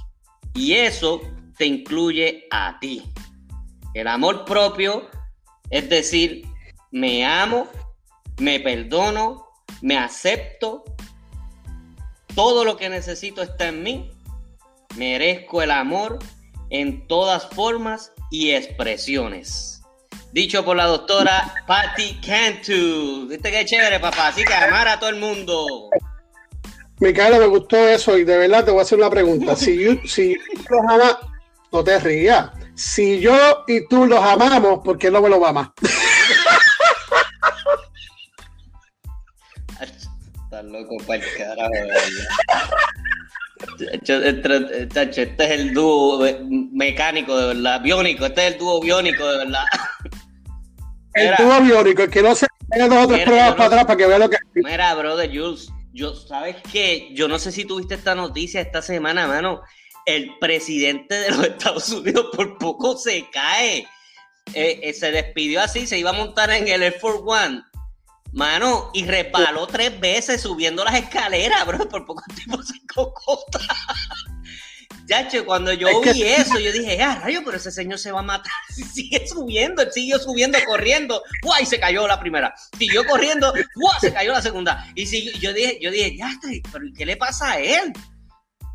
Y 0.55 0.75
eso 0.75 1.21
te 1.57 1.67
incluye 1.67 2.45
a 2.51 2.79
ti. 2.81 3.03
El 3.95 4.09
amor 4.09 4.45
propio 4.45 5.09
es 5.73 5.89
decir, 5.89 6.45
me 6.93 7.25
amo, 7.25 7.67
me 8.39 8.61
perdono, 8.61 9.49
me 9.81 9.97
acepto, 9.99 10.85
todo 12.35 12.65
lo 12.65 12.77
que 12.77 12.89
necesito 12.89 13.43
está 13.43 13.69
en 13.69 13.83
mí, 13.83 14.11
merezco 14.97 15.63
el 15.63 15.71
amor 15.71 16.19
en 16.71 17.07
todas 17.09 17.49
formas 17.49 18.13
y 18.31 18.53
expresiones. 18.53 19.83
Dicho 20.33 20.65
por 20.65 20.77
la 20.77 20.87
doctora 20.87 21.55
Patty 21.67 22.21
Cantu. 22.27 23.29
¿Viste 23.29 23.51
qué 23.51 23.67
chévere, 23.67 24.01
papá? 24.01 24.29
Así 24.29 24.45
que 24.45 24.55
amar 24.55 24.89
a 24.89 24.99
todo 24.99 25.11
el 25.11 25.17
mundo. 25.17 25.91
Micaela, 27.01 27.39
me 27.39 27.47
gustó 27.47 27.77
eso 27.77 28.17
y 28.17 28.25
de 28.25 28.39
verdad 28.39 28.65
te 28.65 28.71
voy 28.71 28.81
a 28.81 28.83
hacer 28.83 28.99
una 28.99 29.11
pregunta. 29.11 29.57
Si 29.57 29.79
yo, 29.79 29.93
si 30.07 30.35
los 30.71 31.17
no 31.73 31.83
te 31.83 31.99
rías. 31.99 32.51
Si 32.75 33.21
yo 33.21 33.65
y 33.67 33.87
tú 33.89 34.07
los 34.07 34.23
amamos, 34.25 34.81
¿por 34.85 34.99
qué 34.99 35.11
no 35.11 35.21
me 35.21 35.29
lo 35.29 35.45
amas? 35.45 35.71
Loco 40.73 40.97
para 41.07 41.23
el 41.23 41.35
carajo, 41.37 41.73
este 43.99 45.45
es 45.45 45.51
el 45.51 45.75
dúo 45.75 46.27
mecánico 46.73 47.37
de 47.37 47.55
verdad, 47.55 47.81
biónico, 47.81 48.27
este 48.27 48.47
es 48.47 48.53
el 48.55 48.59
dúo 48.59 48.81
biónico 48.81 49.27
de 49.31 49.39
verdad. 49.39 49.65
El 51.15 51.35
dúo 51.37 51.61
biónico, 51.61 52.03
el 52.03 52.11
que 52.11 52.23
no 52.23 52.35
se 52.35 52.47
tenga 52.71 52.89
dos 52.89 53.05
otros 53.05 53.21
pruebas 53.21 53.55
para 53.55 53.67
atrás 53.67 53.85
para 53.85 53.97
que 53.97 54.07
vea 54.07 54.19
lo 54.19 54.31
que. 54.31 54.39
Mira, 54.55 54.95
brother 54.95 55.31
Jules, 55.31 55.69
yo, 55.93 56.15
¿sabes 56.15 56.57
qué? 56.73 57.11
Yo 57.13 57.29
no 57.29 57.39
sé 57.39 57.53
si 57.53 57.65
tuviste 57.65 57.95
esta 57.95 58.15
noticia 58.15 58.61
esta 58.61 58.81
semana, 58.81 59.27
mano. 59.27 59.61
El 60.07 60.39
presidente 60.41 61.15
de 61.15 61.31
los 61.31 61.45
Estados 61.47 61.91
Unidos 61.91 62.31
por 62.35 62.59
poco 62.59 62.97
se 62.97 63.29
cae. 63.31 63.87
Eh, 64.55 64.81
eh, 64.83 64.93
se 64.93 65.13
despidió 65.13 65.61
así, 65.61 65.87
se 65.87 65.99
iba 65.99 66.11
a 66.11 66.15
montar 66.15 66.51
en 66.51 66.67
el 66.67 66.83
Air 66.83 66.99
Force 66.99 67.23
One. 67.25 67.63
Mano, 68.33 68.91
y 68.95 69.05
repaló 69.05 69.67
tres 69.67 70.01
veces 70.01 70.41
subiendo 70.41 70.85
las 70.85 70.95
escaleras, 70.95 71.67
bro. 71.67 71.87
Por 71.89 72.07
poco 72.07 72.23
tiempo 72.35 72.63
se 72.63 72.75
cocota. 72.87 73.59
Yache, 75.07 75.45
cuando 75.45 75.73
yo 75.73 76.01
vi 76.01 76.23
eso, 76.23 76.59
yo 76.59 76.73
dije, 76.73 77.03
ah, 77.03 77.21
rayo, 77.23 77.43
pero 77.45 77.57
ese 77.57 77.71
señor 77.71 77.99
se 77.99 78.13
va 78.13 78.21
a 78.21 78.23
matar. 78.23 78.53
Sigue 78.93 79.27
subiendo, 79.27 79.83
él 79.83 79.93
siguió 79.93 80.19
subiendo, 80.19 80.59
corriendo. 80.67 81.23
¡Guay! 81.43 81.67
Se 81.67 81.79
cayó 81.79 82.07
la 82.07 82.21
primera. 82.21 82.55
Siguió 82.79 83.07
corriendo, 83.07 83.53
¡guay! 83.53 84.01
Se 84.01 84.13
cayó 84.13 84.33
la 84.33 84.43
segunda. 84.43 84.87
Y 84.95 85.07
si, 85.07 85.33
yo 85.39 85.53
dije, 85.53 85.79
yo 85.83 85.91
dije, 85.91 86.17
ya, 86.17 86.31
pero 86.73 86.87
¿qué 86.97 87.05
le 87.05 87.17
pasa 87.17 87.53
a 87.53 87.59
él? 87.59 87.93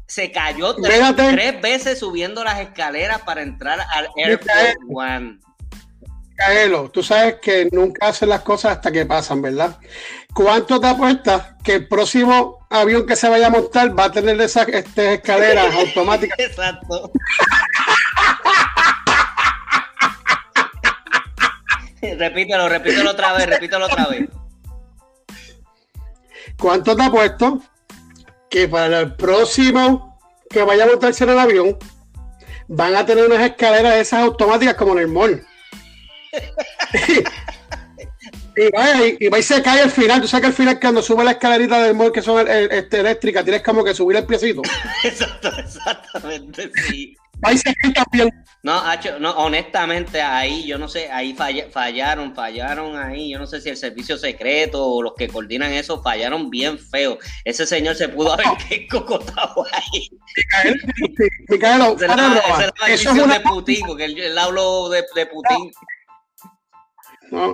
Se 0.08 0.32
cayó 0.32 0.76
tres, 0.76 1.62
veces 1.62 2.00
subiendo 2.00 2.44
las 2.44 2.60
escaleras 2.60 3.22
para 3.24 3.42
entrar 3.42 3.80
al 3.94 4.08
Air 4.16 4.40
Force 4.40 4.78
One. 4.90 5.40
Caelo, 6.38 6.92
tú 6.92 7.02
sabes 7.02 7.38
que 7.42 7.68
nunca 7.72 8.08
hacen 8.08 8.30
las 8.30 8.42
cosas 8.42 8.74
hasta 8.74 8.92
que 8.92 9.08
pasan, 9.08 9.42
¿verdad? 9.42 9.76
¿Cuánto 10.36 10.80
te 10.80 10.86
apuestas 10.86 11.56
que 11.64 11.74
el 11.74 11.88
próximo 11.88 12.68
avión 12.70 13.08
que 13.08 13.16
se 13.16 13.28
vaya 13.28 13.48
a 13.48 13.50
montar 13.50 13.98
va 13.98 14.06
a 14.06 14.12
tener 14.12 14.40
esas 14.40 14.68
este, 14.68 15.16
escaleras 15.16 15.74
automáticas? 15.80 16.38
Exacto. 16.40 17.12
repítelo, 22.20 22.70
repítelo 22.70 23.12
otra 23.12 23.34
vez, 23.34 23.48
repítelo 23.48 23.86
otra 23.88 24.08
vez. 24.08 24.30
¿Cuánto 26.60 26.96
te 26.96 27.04
apuesto 27.04 27.64
que 28.48 28.68
para 28.68 29.00
el 29.00 29.16
próximo 29.16 30.20
que 30.52 30.62
vaya 30.62 30.84
a 30.84 30.88
montarse 30.88 31.24
en 31.24 31.32
el 31.32 31.40
avión 31.40 31.80
van 32.68 32.96
a 32.96 33.08
tener 33.08 33.26
unas 33.26 33.42
escaleras 33.42 33.96
esas 33.96 34.22
automáticas 34.22 34.76
como 34.76 34.94
en 34.94 35.00
el 35.00 35.08
mall? 35.08 35.47
Y, 38.56 38.72
vaya, 38.72 39.08
y, 39.08 39.38
y, 39.38 39.44
se 39.44 39.62
cae 39.62 39.82
al 39.82 39.92
final. 39.92 40.22
Tú 40.22 40.28
sabes 40.28 40.42
que 40.42 40.48
al 40.48 40.54
final, 40.54 40.80
cuando 40.80 41.02
sube 41.02 41.24
la 41.24 41.32
escalerita 41.32 41.82
del 41.84 41.96
mall 41.96 42.12
que 42.12 42.22
son 42.22 42.48
este, 42.48 43.00
eléctricas, 43.00 43.44
tienes 43.44 43.64
como 43.64 43.84
que 43.84 43.94
subir 43.94 44.18
el 44.18 44.26
piecito. 44.26 44.62
Exacto, 45.04 45.50
exactamente, 45.58 46.72
sí. 46.88 47.16
Se 47.56 47.74
cae 47.74 47.94
también. 47.94 48.30
No, 48.64 48.82
no, 49.20 49.32
honestamente, 49.32 50.22
ahí 50.22 50.66
yo 50.66 50.78
no 50.78 50.90
sé, 50.90 51.10
ahí 51.12 51.36
fallaron, 51.72 52.34
fallaron 52.34 52.98
ahí. 52.98 53.30
Yo 53.30 53.40
no 53.40 53.48
sé 53.48 53.62
si 53.62 53.70
el 53.70 53.78
servicio 53.78 54.18
secreto 54.18 54.84
o 54.84 55.02
los 55.04 55.14
que 55.14 55.28
coordinan 55.28 55.72
eso 55.72 56.02
fallaron 56.02 56.50
bien 56.50 56.80
feo. 56.80 57.18
Ese 57.46 57.66
señor 57.66 57.96
se 57.96 58.10
pudo 58.10 58.34
haber 58.34 58.48
cocotado 58.90 59.66
ahí. 59.72 60.10
Micaelo, 61.48 61.96
eso 61.96 63.12
es 63.12 63.20
una... 63.20 63.36
de 63.36 63.40
Putin, 63.42 63.86
porque 63.86 64.06
él, 64.06 64.20
él 64.20 64.38
habló 64.38 64.90
de, 64.90 65.06
de 65.16 65.26
Putin. 65.28 65.72
No, 65.72 65.97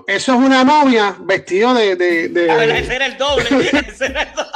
eso 0.08 0.34
es 0.34 0.40
una 0.40 0.64
momia 0.64 1.16
vestido 1.22 1.74
de. 1.74 1.96
de. 1.96 2.52
A 2.52 2.56
ver, 2.56 2.70
ese 2.72 2.96
era 2.96 3.06
el 3.08 3.18
doble. 3.18 3.50
ese, 3.88 4.06
era 4.06 4.22
el 4.24 4.34
doble. 4.34 4.52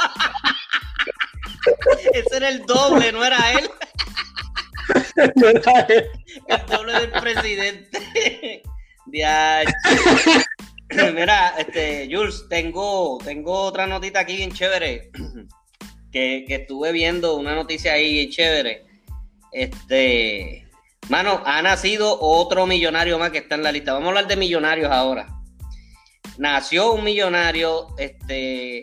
ese 2.14 2.36
era 2.36 2.48
el 2.48 2.66
doble, 2.66 3.12
no 3.12 3.24
era 3.24 3.52
él. 3.52 3.70
no 5.34 5.48
era 5.48 5.80
él. 5.88 6.06
El 6.46 6.66
doble 6.66 6.92
del 6.92 7.10
presidente. 7.10 8.62
Mira, 9.06 9.62
este, 11.58 12.08
Jules, 12.10 12.46
tengo, 12.48 13.18
tengo 13.24 13.52
otra 13.62 13.86
notita 13.86 14.20
aquí 14.20 14.36
bien 14.36 14.52
chévere. 14.52 15.10
Que, 16.10 16.44
que 16.46 16.54
estuve 16.54 16.92
viendo 16.92 17.36
una 17.36 17.54
noticia 17.54 17.92
ahí 17.92 18.12
bien 18.12 18.30
chévere. 18.30 18.86
Este 19.52 20.67
Mano, 21.08 21.42
ha 21.46 21.62
nacido 21.62 22.18
otro 22.20 22.66
millonario 22.66 23.18
más 23.18 23.30
que 23.30 23.38
está 23.38 23.54
en 23.54 23.62
la 23.62 23.72
lista. 23.72 23.92
Vamos 23.92 24.06
a 24.06 24.08
hablar 24.10 24.26
de 24.28 24.36
millonarios 24.36 24.90
ahora. 24.90 25.26
Nació 26.36 26.92
un 26.92 27.04
millonario 27.04 27.88
este, 27.98 28.82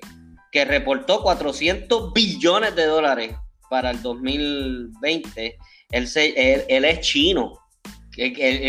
que 0.51 0.65
reportó 0.65 1.21
400 1.21 2.13
billones 2.13 2.75
de 2.75 2.85
dólares 2.85 3.35
para 3.69 3.91
el 3.91 4.01
2020. 4.01 5.57
Él, 5.91 6.09
él, 6.15 6.85
es 6.85 6.99
chino. 7.01 7.59
¿Tú, 8.11 8.21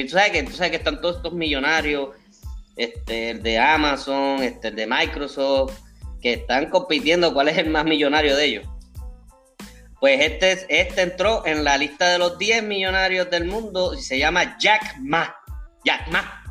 sabes 0.08 0.30
que, 0.30 0.46
sabes 0.52 0.70
que 0.70 0.76
están 0.76 1.00
todos 1.00 1.16
estos 1.16 1.32
millonarios, 1.32 2.10
este, 2.76 3.30
el 3.30 3.42
de 3.42 3.58
Amazon, 3.58 4.42
este, 4.42 4.68
el 4.68 4.76
de 4.76 4.86
Microsoft, 4.86 5.80
que 6.20 6.34
están 6.34 6.68
compitiendo 6.68 7.32
cuál 7.32 7.48
es 7.48 7.56
el 7.56 7.70
más 7.70 7.84
millonario 7.84 8.36
de 8.36 8.44
ellos. 8.44 8.66
Pues 10.00 10.20
este, 10.20 10.66
este 10.68 11.02
entró 11.02 11.46
en 11.46 11.64
la 11.64 11.78
lista 11.78 12.08
de 12.08 12.18
los 12.18 12.38
10 12.38 12.62
millonarios 12.64 13.30
del 13.30 13.46
mundo 13.46 13.94
y 13.94 14.02
se 14.02 14.18
llama 14.18 14.56
Jack 14.58 14.96
Ma. 15.00 15.34
Jack 15.84 16.08
Ma. 16.08 16.42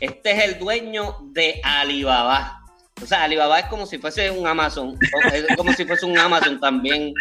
Este 0.00 0.32
es 0.32 0.44
el 0.44 0.58
dueño 0.58 1.18
de 1.32 1.60
Alibaba. 1.62 2.60
O 3.02 3.06
sea, 3.06 3.24
Alibaba 3.24 3.60
es 3.60 3.66
como 3.66 3.86
si 3.86 3.98
fuese 3.98 4.30
un 4.30 4.46
Amazon. 4.46 4.98
Es 5.32 5.56
como 5.56 5.72
si 5.72 5.84
fuese 5.84 6.04
un 6.04 6.18
Amazon 6.18 6.58
también. 6.58 7.14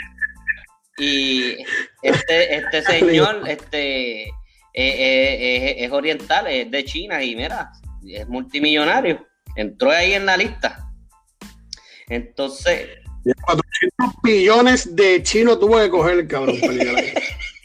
Y 0.98 1.58
este, 2.02 2.56
este 2.56 2.82
señor 2.84 3.44
este, 3.48 4.24
eh, 4.24 4.34
eh, 4.74 5.76
es 5.80 5.92
oriental, 5.92 6.48
es 6.48 6.70
de 6.70 6.84
China 6.84 7.24
y 7.24 7.36
mira, 7.36 7.72
es 8.08 8.28
multimillonario. 8.28 9.26
Entró 9.56 9.92
ahí 9.92 10.14
en 10.14 10.26
la 10.26 10.36
lista. 10.36 10.90
Entonces, 12.08 12.90
400 13.24 14.22
billones 14.24 14.96
de 14.96 15.24
chinos 15.24 15.60
tuvo 15.60 15.80
que 15.80 15.90
coger 15.90 16.20
el 16.20 16.28
cabrón. 16.28 16.58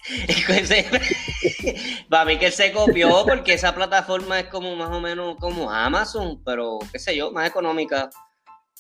Para 2.09 2.25
mí 2.25 2.39
que 2.39 2.51
se 2.51 2.73
copió 2.73 3.25
porque 3.27 3.53
esa 3.55 3.75
plataforma 3.75 4.41
es 4.41 4.47
como 4.49 4.75
más 4.77 4.91
o 4.91 5.01
menos 5.01 5.37
como 5.39 5.71
Amazon, 5.71 6.43
pero 6.45 6.79
qué 6.93 6.99
sé 6.99 7.17
yo, 7.17 7.31
más 7.31 7.49
económica, 7.49 8.11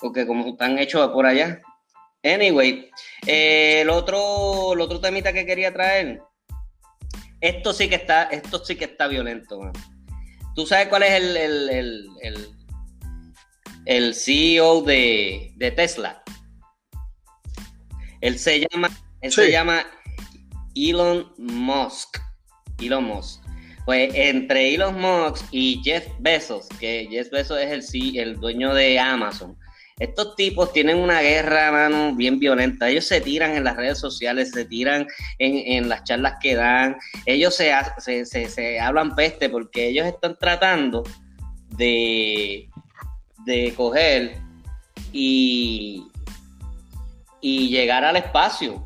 porque 0.01 0.27
como 0.27 0.47
están 0.49 0.79
hechos 0.79 1.09
por 1.11 1.27
allá. 1.27 1.63
Anyway, 2.23 2.91
eh, 3.27 3.81
el 3.83 3.91
otro, 3.91 4.73
el 4.73 4.81
otro 4.81 5.01
temita 5.01 5.33
que 5.33 5.47
quería 5.47 5.73
traer, 5.73 6.23
esto 7.41 7.73
sí 7.75 7.89
que 7.89 7.97
está, 7.97 8.25
esto 8.25 8.65
sí 8.65 8.77
que 8.77 8.87
está 8.87 9.09
violento. 9.09 9.61
¿Tú 10.55 10.67
sabes 10.67 10.89
cuál 10.89 11.03
es 11.03 11.13
el, 11.13 11.37
el, 11.37 12.49
el, 13.85 14.15
CEO 14.15 14.83
de, 14.83 15.53
de 15.57 15.71
Tesla? 15.73 16.23
Él 18.25 18.39
se 18.39 18.59
llama, 18.59 18.89
él 19.21 19.31
se 19.31 19.51
llama 19.51 19.85
Elon 20.75 21.31
Musk. 21.37 22.17
Elon 22.81 23.05
Musk. 23.05 23.43
Pues 23.85 24.15
entre 24.15 24.75
Elon 24.75 24.99
Musk 24.99 25.45
y 25.51 25.83
Jeff 25.85 26.07
Bezos, 26.21 26.67
que 26.81 27.07
Jeff 27.11 27.29
Bezos 27.31 27.59
es 27.61 27.93
el, 27.93 28.19
el 28.19 28.41
dueño 28.41 28.73
de 28.73 28.99
Amazon, 28.99 29.59
Estos 29.99 30.37
tipos 30.37 30.73
tienen 30.73 30.97
una 30.97 31.21
guerra, 31.21 31.71
mano, 31.71 32.15
bien 32.17 32.39
violenta. 32.39 32.89
Ellos 32.89 33.05
se 33.05 33.21
tiran 33.21 33.57
en 33.57 33.65
las 33.65 33.77
redes 33.77 33.99
sociales, 33.99 34.53
se 34.53 34.65
tiran 34.65 35.07
en, 35.39 35.91
las 35.91 36.05
charlas 36.05 36.37
que 36.41 36.55
dan. 36.55 36.97
Ellos 37.27 37.55
se, 37.55 37.75
se, 38.25 38.25
se, 38.25 38.81
hablan 38.81 39.15
peste 39.15 39.51
porque 39.51 39.89
ellos 39.89 40.07
están 40.07 40.39
tratando 40.39 41.03
de, 41.77 42.71
de 43.45 43.75
coger 43.77 44.39
y, 45.13 46.09
y 47.47 47.69
llegar 47.69 48.07
al 48.07 48.17
espacio. 48.17 48.83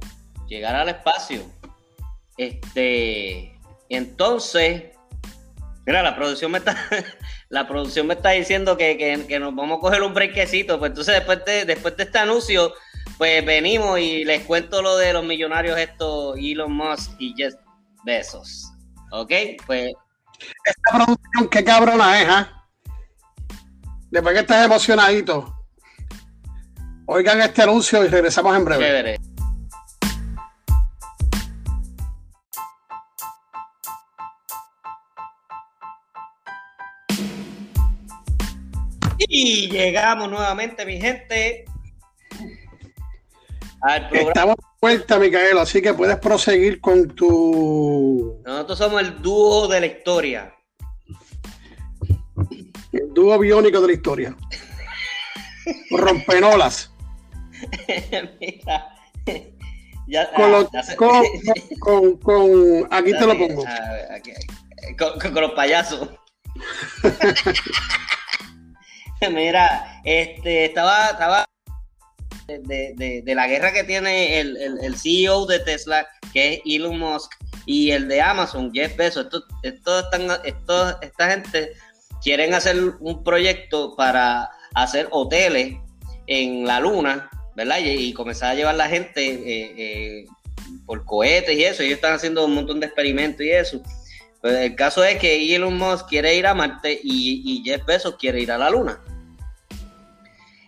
Llegar 0.48 0.74
al 0.74 0.88
espacio. 0.88 1.48
Este, 2.36 3.56
entonces, 3.88 4.96
mira, 5.86 6.02
la 6.02 6.16
producción 6.16 6.50
me 6.50 6.58
está, 6.58 6.76
la 7.50 7.68
producción 7.68 8.08
me 8.08 8.14
está 8.14 8.30
diciendo 8.30 8.76
que, 8.76 9.38
nos 9.38 9.54
vamos 9.54 9.78
a 9.78 9.80
coger 9.80 10.02
un 10.02 10.12
brequecito. 10.12 10.80
Pues 10.80 10.90
entonces, 10.90 11.14
después 11.14 11.44
de, 11.44 11.66
después 11.66 11.96
de 11.96 12.02
este 12.02 12.18
anuncio, 12.18 12.74
pues 13.16 13.46
venimos 13.46 14.00
y 14.00 14.24
les 14.24 14.42
cuento 14.42 14.82
lo 14.82 14.96
de 14.96 15.12
los 15.12 15.24
millonarios 15.24 15.78
estos, 15.78 16.36
Elon 16.36 16.72
Musk 16.72 17.12
y 17.20 17.34
Jeff 17.36 17.54
Bezos. 18.02 18.72
¿Ok? 19.12 19.32
Pues. 19.66 19.92
Esta 20.64 20.96
producción, 20.96 21.48
qué 21.48 21.62
cabrona 21.62 22.20
es, 22.20 22.28
¿ah? 22.28 22.66
Después 24.10 24.34
que 24.34 24.40
estés 24.40 24.64
emocionadito, 24.64 25.57
oigan 27.08 27.40
este 27.40 27.62
anuncio 27.62 28.04
y 28.04 28.08
regresamos 28.08 28.56
en 28.56 28.64
breve. 28.64 29.18
Y 39.18 39.68
llegamos 39.70 40.30
nuevamente, 40.30 40.86
mi 40.86 41.00
gente. 41.00 41.64
Estamos 44.12 44.56
de 44.56 44.64
vuelta, 44.80 45.18
Micaela, 45.18 45.62
así 45.62 45.80
que 45.82 45.94
puedes 45.94 46.16
proseguir 46.18 46.80
con 46.80 47.08
tu. 47.08 48.40
Nosotros 48.44 48.78
somos 48.78 49.00
el 49.02 49.20
dúo 49.20 49.68
de 49.68 49.80
la 49.80 49.86
historia. 49.86 50.54
El 52.92 53.12
dúo 53.14 53.38
biónico 53.38 53.80
de 53.80 53.86
la 53.86 53.92
historia. 53.92 54.36
Rompenolas. 55.90 56.90
Mira. 58.40 58.94
Ya, 60.06 60.30
con, 60.32 60.52
los, 60.52 60.68
con, 61.80 62.16
con, 62.18 62.88
aquí 62.90 63.12
te 63.12 63.26
lo 63.26 63.36
pongo. 63.36 63.64
con, 64.98 65.32
con 65.32 65.42
los 65.42 65.52
payasos. 65.52 66.08
Mira, 69.30 70.00
este, 70.04 70.66
estaba, 70.66 71.08
estaba 71.08 71.44
de, 72.46 73.22
la 73.26 73.46
guerra 73.46 73.72
que 73.72 73.84
tiene 73.84 74.40
el, 74.40 74.96
CEO 74.96 75.46
de 75.46 75.60
Tesla, 75.60 76.06
que 76.32 76.54
es 76.54 76.60
Elon 76.64 76.98
Musk, 76.98 77.32
y 77.66 77.90
el 77.90 78.08
de 78.08 78.22
Amazon, 78.22 78.72
Jeff 78.72 78.96
Bezos. 78.96 79.26
Esto, 79.62 80.00
están, 80.00 80.28
esta 81.02 81.30
gente 81.30 81.72
quieren 82.22 82.54
hacer 82.54 82.76
un 83.00 83.22
proyecto 83.22 83.94
para 83.96 84.48
hacer 84.74 85.08
hoteles 85.10 85.76
en 86.26 86.66
la 86.66 86.80
luna, 86.80 87.28
¿verdad? 87.58 87.78
Y, 87.82 88.12
comenzar 88.12 88.52
a 88.52 88.54
llevar 88.54 88.76
la 88.76 88.88
gente 88.88 89.26
eh, 89.26 89.74
eh, 89.76 90.26
por 90.86 91.04
cohetes 91.04 91.56
y 91.56 91.64
eso. 91.64 91.82
Ellos 91.82 91.96
están 91.96 92.14
haciendo 92.14 92.44
un 92.44 92.54
montón 92.54 92.78
de 92.78 92.86
experimentos 92.86 93.44
y 93.44 93.50
eso. 93.50 93.82
Pues 94.40 94.54
el 94.58 94.76
caso 94.76 95.02
es 95.02 95.18
que 95.18 95.56
Elon 95.56 95.76
Musk 95.76 96.08
quiere 96.08 96.36
ir 96.36 96.46
a 96.46 96.54
Marte 96.54 97.00
y, 97.02 97.60
Jeff 97.64 97.84
Bezos 97.84 98.14
quiere 98.16 98.40
ir 98.40 98.52
a 98.52 98.58
la 98.58 98.70
Luna. 98.70 99.00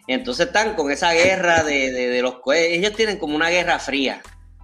Entonces 0.08 0.48
están 0.48 0.74
con 0.74 0.90
esa 0.90 1.12
guerra 1.12 1.62
de, 1.62 2.18
los 2.22 2.40
cohetes. 2.40 2.78
Ellos 2.78 2.96
tienen 2.96 3.18
como 3.18 3.36
una 3.36 3.50
guerra 3.50 3.78
fría. 3.78 4.20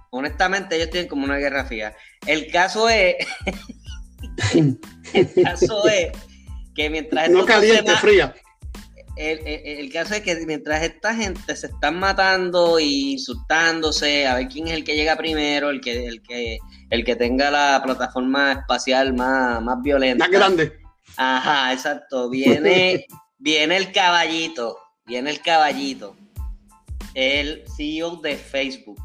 Honestamente, 0.09 0.75
ellos 0.75 0.89
tienen 0.89 1.07
como 1.07 1.23
una 1.23 1.37
guerra 1.37 1.63
fría. 1.63 1.95
El 2.25 2.51
caso 2.51 2.89
es. 2.89 3.15
el 5.13 5.33
caso 5.45 5.87
es 5.87 6.11
que 6.75 6.89
mientras. 6.89 7.29
No 7.29 7.45
caliente, 7.45 7.95
fría. 7.95 8.35
El, 9.17 9.91
caso 9.91 10.15
es 10.15 10.21
que 10.21 10.35
mientras 10.45 10.83
esta 10.83 11.15
gente 11.15 11.55
se 11.55 11.67
están 11.67 11.99
matando 11.99 12.77
e 12.77 12.83
insultándose, 12.83 14.27
a 14.27 14.35
ver 14.35 14.47
quién 14.47 14.67
es 14.67 14.73
el 14.73 14.83
que 14.83 14.95
llega 14.95 15.15
primero, 15.15 15.69
el 15.69 15.81
que, 15.81 16.05
el 16.05 16.21
que, 16.21 16.59
el 16.89 17.03
que 17.03 17.15
tenga 17.15 17.49
la 17.49 17.81
plataforma 17.83 18.51
espacial 18.53 19.13
más, 19.13 19.61
más 19.61 19.81
violenta. 19.81 20.25
Más 20.25 20.31
grande. 20.31 20.73
Ajá, 21.15 21.73
exacto. 21.73 22.29
Viene, 22.29 23.05
viene 23.39 23.77
el 23.77 23.91
caballito 23.91 24.77
viene 25.07 25.31
el 25.31 25.41
caballito, 25.41 26.15
el 27.13 27.63
CEO 27.75 28.17
de 28.17 28.35
Facebook. 28.35 29.01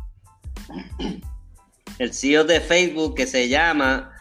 El 1.98 2.12
CEO 2.12 2.44
de 2.44 2.60
Facebook 2.60 3.14
que 3.14 3.26
se 3.26 3.48
llama, 3.48 4.12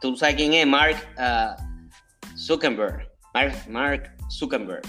tú 0.00 0.16
sabes 0.16 0.36
quién 0.36 0.52
es, 0.52 0.66
Mark 0.66 0.96
uh, 1.16 2.36
Zuckerberg. 2.36 3.10
Mark, 3.68 4.16
Zuckerberg. 4.30 4.82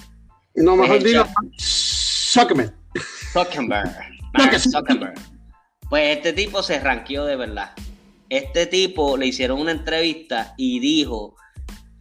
No, 0.57 0.75
mejor 0.75 1.01
digo 1.01 1.23
Zuckerberg. 1.59 2.73
Zuckerberg. 3.31 3.95
Mark 4.33 4.59
Zuckerberg. 4.59 5.15
Pues 5.89 6.17
este 6.17 6.33
tipo 6.33 6.61
se 6.61 6.77
ranqueó 6.79 7.23
de 7.25 7.37
verdad. 7.37 7.71
Este 8.29 8.65
tipo 8.65 9.15
le 9.17 9.27
hicieron 9.27 9.61
una 9.61 9.71
entrevista 9.71 10.53
y 10.57 10.79
dijo 10.79 11.35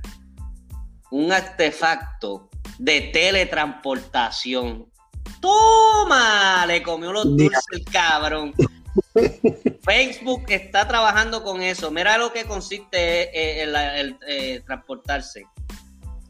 un 1.11 1.33
artefacto 1.33 2.49
de 2.79 3.01
teletransportación. 3.13 4.87
¡Toma! 5.41 6.65
Le 6.67 6.83
comió 6.83 7.13
los 7.13 7.37
dulces 7.37 7.65
el 7.73 7.85
cabrón. 7.85 8.55
Facebook 9.83 10.45
está 10.49 10.87
trabajando 10.87 11.43
con 11.43 11.63
eso. 11.63 11.91
Mira 11.91 12.19
lo 12.19 12.33
que 12.33 12.45
consiste 12.45 13.63
en 13.63 13.75
el, 13.75 14.17
eh, 14.27 14.63
transportarse. 14.65 15.47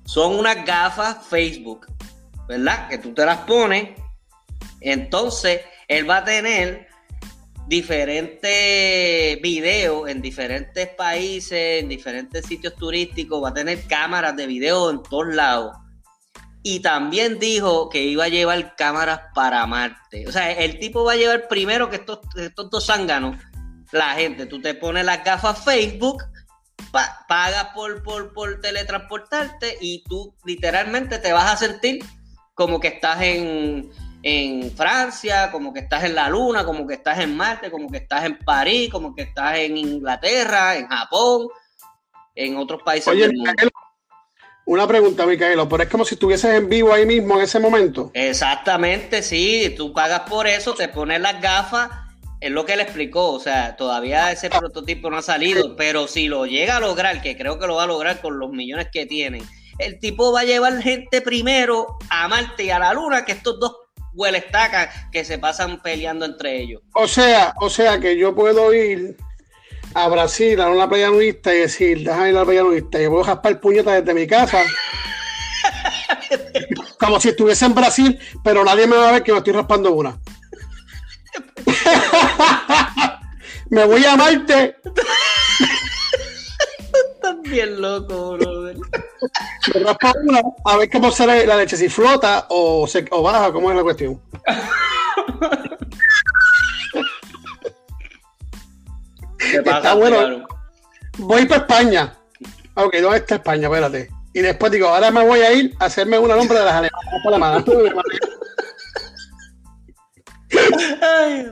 Son 0.04 0.34
unas 0.36 0.64
gafas 0.64 1.26
Facebook, 1.26 1.86
¿verdad? 2.48 2.88
Que 2.88 2.98
tú 2.98 3.12
te 3.12 3.24
las 3.24 3.38
pones. 3.38 3.90
Entonces, 4.80 5.60
él 5.88 6.08
va 6.08 6.18
a 6.18 6.24
tener 6.24 6.88
diferentes 7.66 9.40
videos 9.40 10.08
en 10.08 10.20
diferentes 10.20 10.88
países, 10.88 11.82
en 11.82 11.88
diferentes 11.88 12.44
sitios 12.44 12.74
turísticos, 12.74 13.42
va 13.44 13.50
a 13.50 13.54
tener 13.54 13.86
cámaras 13.86 14.34
de 14.36 14.46
video 14.46 14.90
en 14.90 15.02
todos 15.02 15.34
lados. 15.34 15.76
Y 16.62 16.80
también 16.80 17.38
dijo 17.38 17.88
que 17.88 18.02
iba 18.02 18.24
a 18.24 18.28
llevar 18.28 18.76
cámaras 18.76 19.20
para 19.34 19.64
Marte. 19.66 20.26
O 20.26 20.32
sea, 20.32 20.52
el 20.52 20.78
tipo 20.78 21.04
va 21.04 21.12
a 21.12 21.16
llevar 21.16 21.48
primero 21.48 21.88
que 21.88 21.96
estos, 21.96 22.20
estos 22.36 22.70
dos 22.70 22.86
zánganos, 22.86 23.36
la 23.92 24.14
gente, 24.14 24.46
tú 24.46 24.60
te 24.60 24.74
pones 24.74 25.04
las 25.04 25.24
gafas 25.24 25.64
Facebook, 25.64 26.22
pagas 27.28 27.66
por, 27.74 28.02
por, 28.02 28.32
por 28.32 28.60
teletransportarte 28.60 29.78
y 29.80 30.04
tú 30.04 30.34
literalmente 30.44 31.18
te 31.18 31.32
vas 31.32 31.52
a 31.52 31.56
sentir 31.56 32.04
como 32.54 32.78
que 32.78 32.88
estás 32.88 33.22
en, 33.22 33.90
en 34.22 34.70
Francia, 34.72 35.50
como 35.50 35.72
que 35.72 35.80
estás 35.80 36.04
en 36.04 36.14
la 36.14 36.28
Luna, 36.28 36.64
como 36.64 36.86
que 36.86 36.94
estás 36.94 37.18
en 37.20 37.36
Marte, 37.36 37.70
como 37.70 37.88
que 37.88 37.98
estás 37.98 38.24
en 38.24 38.38
París, 38.38 38.90
como 38.90 39.14
que 39.14 39.22
estás 39.22 39.58
en 39.58 39.76
Inglaterra, 39.76 40.76
en 40.76 40.86
Japón, 40.86 41.48
en 42.34 42.56
otros 42.56 42.82
países 42.82 43.08
Oye, 43.08 43.28
del 43.28 43.36
mundo. 43.36 43.52
Una 44.70 44.86
pregunta, 44.86 45.26
Micaelo, 45.26 45.68
pero 45.68 45.82
es 45.82 45.88
como 45.88 46.04
si 46.04 46.14
estuvieses 46.14 46.54
en 46.54 46.68
vivo 46.68 46.92
ahí 46.92 47.04
mismo 47.04 47.34
en 47.36 47.42
ese 47.42 47.58
momento. 47.58 48.12
Exactamente, 48.14 49.20
sí, 49.20 49.74
tú 49.76 49.92
pagas 49.92 50.20
por 50.30 50.46
eso, 50.46 50.74
te 50.74 50.86
pones 50.86 51.20
las 51.20 51.42
gafas, 51.42 51.90
es 52.40 52.52
lo 52.52 52.64
que 52.64 52.74
él 52.74 52.80
explicó, 52.80 53.32
o 53.32 53.40
sea, 53.40 53.74
todavía 53.74 54.30
ese 54.30 54.48
prototipo 54.48 55.10
no 55.10 55.16
ha 55.16 55.22
salido, 55.22 55.74
pero 55.74 56.06
si 56.06 56.28
lo 56.28 56.46
llega 56.46 56.76
a 56.76 56.80
lograr, 56.80 57.20
que 57.20 57.36
creo 57.36 57.58
que 57.58 57.66
lo 57.66 57.74
va 57.74 57.82
a 57.82 57.88
lograr 57.88 58.20
con 58.20 58.38
los 58.38 58.52
millones 58.52 58.86
que 58.92 59.06
tienen, 59.06 59.42
el 59.80 59.98
tipo 59.98 60.30
va 60.32 60.42
a 60.42 60.44
llevar 60.44 60.80
gente 60.80 61.20
primero 61.20 61.98
a 62.08 62.28
Marte 62.28 62.62
y 62.62 62.70
a 62.70 62.78
la 62.78 62.94
Luna, 62.94 63.24
que 63.24 63.32
estos 63.32 63.58
dos 63.58 63.76
huele 64.14 64.38
estaca 64.38 64.88
que 65.10 65.24
se 65.24 65.38
pasan 65.38 65.82
peleando 65.82 66.24
entre 66.24 66.60
ellos. 66.60 66.80
O 66.94 67.08
sea, 67.08 67.54
o 67.60 67.68
sea 67.68 67.98
que 67.98 68.16
yo 68.16 68.36
puedo 68.36 68.72
ir 68.72 69.16
a 69.94 70.08
Brasil, 70.08 70.60
a 70.60 70.70
una 70.70 70.88
playa 70.88 71.08
nudista 71.10 71.54
y 71.54 71.58
decir, 71.58 72.04
déjame 72.04 72.30
ir 72.30 72.36
a 72.36 72.40
la 72.40 72.44
playa 72.44 72.62
nudista 72.62 73.00
y 73.00 73.06
voy 73.06 73.22
a 73.22 73.26
jaspar 73.26 73.60
puñetas 73.60 74.04
desde 74.04 74.14
mi 74.14 74.26
casa. 74.26 74.62
Como 76.98 77.20
si 77.20 77.30
estuviese 77.30 77.66
en 77.66 77.74
Brasil, 77.74 78.18
pero 78.44 78.64
nadie 78.64 78.86
me 78.86 78.96
va 78.96 79.08
a 79.08 79.12
ver 79.12 79.22
que 79.22 79.32
me 79.32 79.38
estoy 79.38 79.52
raspando 79.52 79.92
una. 79.92 80.18
me 83.70 83.84
voy 83.84 84.04
a 84.04 84.16
Marte. 84.16 84.76
Estás 87.14 87.42
bien 87.42 87.80
loco, 87.80 88.36
brother. 88.36 88.76
Me 89.74 89.80
raspa 89.80 90.12
una 90.24 90.40
a 90.64 90.76
ver 90.76 90.90
cómo 90.90 91.10
sale 91.10 91.46
la 91.46 91.56
leche, 91.56 91.76
si 91.76 91.88
flota 91.88 92.46
o, 92.48 92.86
se, 92.86 93.04
o 93.10 93.22
baja, 93.22 93.52
cómo 93.52 93.70
es 93.70 93.76
la 93.76 93.82
cuestión. 93.82 94.20
Está 99.40 99.94
bueno. 99.94 100.46
voy 101.18 101.46
para 101.46 101.62
España. 101.62 102.14
Ok, 102.74 102.96
¿dónde 102.96 103.18
está 103.18 103.36
España? 103.36 103.68
Espérate. 103.68 104.08
Y 104.32 104.40
después 104.40 104.70
digo, 104.70 104.88
ahora 104.88 105.10
me 105.10 105.24
voy 105.24 105.40
a 105.40 105.52
ir 105.52 105.74
a 105.80 105.86
hacerme 105.86 106.18
una 106.18 106.36
nombre 106.36 106.58
de 106.58 106.64
las 106.64 106.74
alemanas. 106.74 107.64
Ay, 111.02 111.46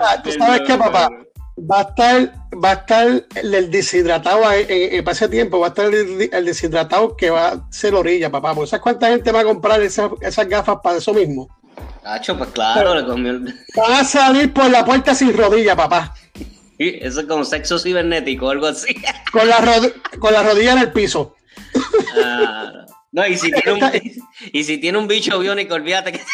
ah, 0.00 0.22
¿Tú 0.22 0.32
sabes 0.32 0.62
qué, 0.66 0.76
papá? 0.76 1.10
Va 1.58 1.80
a 1.80 1.82
estar, 1.82 2.32
va 2.64 2.70
a 2.70 2.74
estar 2.74 3.24
el 3.34 3.70
deshidratado 3.70 4.42
en, 4.52 5.04
para 5.04 5.12
ese 5.14 5.28
tiempo, 5.28 5.60
va 5.60 5.66
a 5.66 5.68
estar 5.68 5.86
el, 5.86 6.44
deshidratado 6.44 7.16
que 7.16 7.30
va 7.30 7.48
a 7.48 7.66
ser 7.70 7.94
orilla, 7.94 8.30
papá. 8.30 8.54
¿Sabes 8.66 8.80
cuánta 8.80 9.08
gente 9.08 9.32
va 9.32 9.40
a 9.40 9.44
comprar 9.44 9.80
esas, 9.82 10.10
esas 10.20 10.48
gafas 10.48 10.78
para 10.82 10.98
eso 10.98 11.12
mismo? 11.12 11.48
Hacho, 12.04 12.36
pues 12.36 12.50
claro, 12.50 12.94
le 12.94 13.06
comió 13.06 13.38
Van 13.76 13.92
a 13.92 14.04
salir 14.04 14.52
por 14.52 14.68
la 14.70 14.84
puerta 14.84 15.14
sin 15.14 15.36
rodilla, 15.36 15.76
papá. 15.76 16.14
Eso 16.78 17.20
es 17.20 17.26
como 17.26 17.44
sexo 17.44 17.78
cibernético 17.78 18.46
o 18.46 18.50
algo 18.50 18.66
así. 18.66 18.94
Con 19.32 19.48
la, 19.48 19.90
con 20.18 20.32
la 20.32 20.42
rodilla 20.42 20.72
en 20.72 20.78
el 20.78 20.92
piso. 20.92 21.36
Ah, 22.22 22.84
no, 23.12 23.26
y 23.26 23.38
si, 23.38 23.50
tiene 23.50 23.72
un, 23.72 23.90
y 24.52 24.64
si 24.64 24.78
tiene 24.78 24.98
un 24.98 25.08
bicho 25.08 25.38
biónico, 25.38 25.74
olvídate 25.74 26.12
que. 26.12 26.20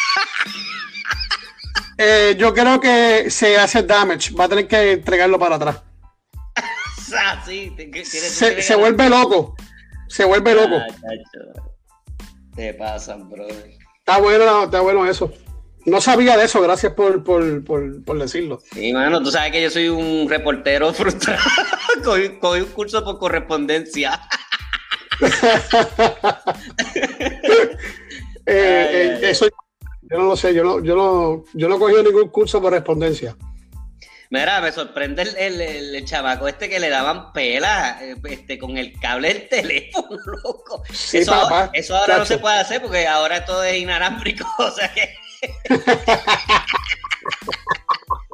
Eh, 2.01 2.37
yo 2.39 2.53
creo 2.53 2.79
que 2.79 3.29
se 3.29 3.57
hace 3.57 3.83
damage. 3.83 4.33
Va 4.33 4.45
a 4.45 4.47
tener 4.47 4.69
que 4.69 4.93
entregarlo 4.93 5.37
para 5.37 5.55
atrás. 5.55 5.81
ah, 7.17 7.43
sí, 7.45 7.75
se, 8.05 8.61
se 8.61 8.75
vuelve 8.75 9.09
loco. 9.09 9.57
Se 10.07 10.23
vuelve 10.23 10.55
loco. 10.55 10.77
Ah, 10.77 11.61
Te 12.55 12.73
pasan, 12.73 13.29
bro. 13.29 13.45
Está 13.49 14.17
bueno, 14.17 14.63
está 14.63 14.79
bueno 14.79 15.05
eso. 15.05 15.29
No 15.89 16.01
sabía 16.01 16.37
de 16.37 16.45
eso, 16.45 16.61
gracias 16.61 16.93
por, 16.93 17.23
por, 17.23 17.63
por, 17.63 18.03
por 18.03 18.19
decirlo. 18.19 18.59
Sí, 18.73 18.93
mano, 18.93 19.21
tú 19.21 19.31
sabes 19.31 19.51
que 19.51 19.61
yo 19.61 19.69
soy 19.69 19.89
un 19.89 20.29
reportero 20.29 20.93
frustrado. 20.93 21.41
cogí, 22.03 22.61
un 22.61 22.69
curso 22.69 23.03
por 23.03 23.17
correspondencia. 23.19 24.21
Eh, 28.51 29.19
eh, 29.21 29.29
eso 29.29 29.45
yo 30.09 30.17
no 30.17 30.23
lo 30.23 30.35
sé, 30.35 30.55
yo 30.55 30.63
no, 30.63 30.83
yo 30.83 30.95
no, 30.95 31.43
yo 31.53 31.69
no 31.69 31.75
he 31.75 31.79
cogido 31.79 32.01
ningún 32.01 32.29
curso 32.29 32.59
por 32.59 32.71
correspondencia. 32.71 33.35
Mira, 34.31 34.61
me 34.61 34.71
sorprende 34.71 35.23
el, 35.23 35.35
el, 35.37 35.95
el, 35.95 36.05
chavaco 36.05 36.47
este 36.47 36.69
que 36.69 36.79
le 36.79 36.89
daban 36.89 37.33
pela 37.33 37.99
eh, 38.01 38.15
este, 38.25 38.57
con 38.57 38.77
el 38.77 38.93
cable 38.99 39.27
del 39.27 39.49
teléfono, 39.49 40.17
loco. 40.43 40.83
eso, 40.89 41.69
eso 41.73 41.95
ahora 41.95 42.17
no 42.17 42.25
se 42.25 42.37
puede 42.37 42.57
hacer 42.57 42.81
porque 42.81 43.07
ahora 43.07 43.45
todo 43.45 43.63
es 43.63 43.77
inalámbrico, 43.77 44.47
o 44.59 44.71
sea 44.71 44.91
que 44.93 45.15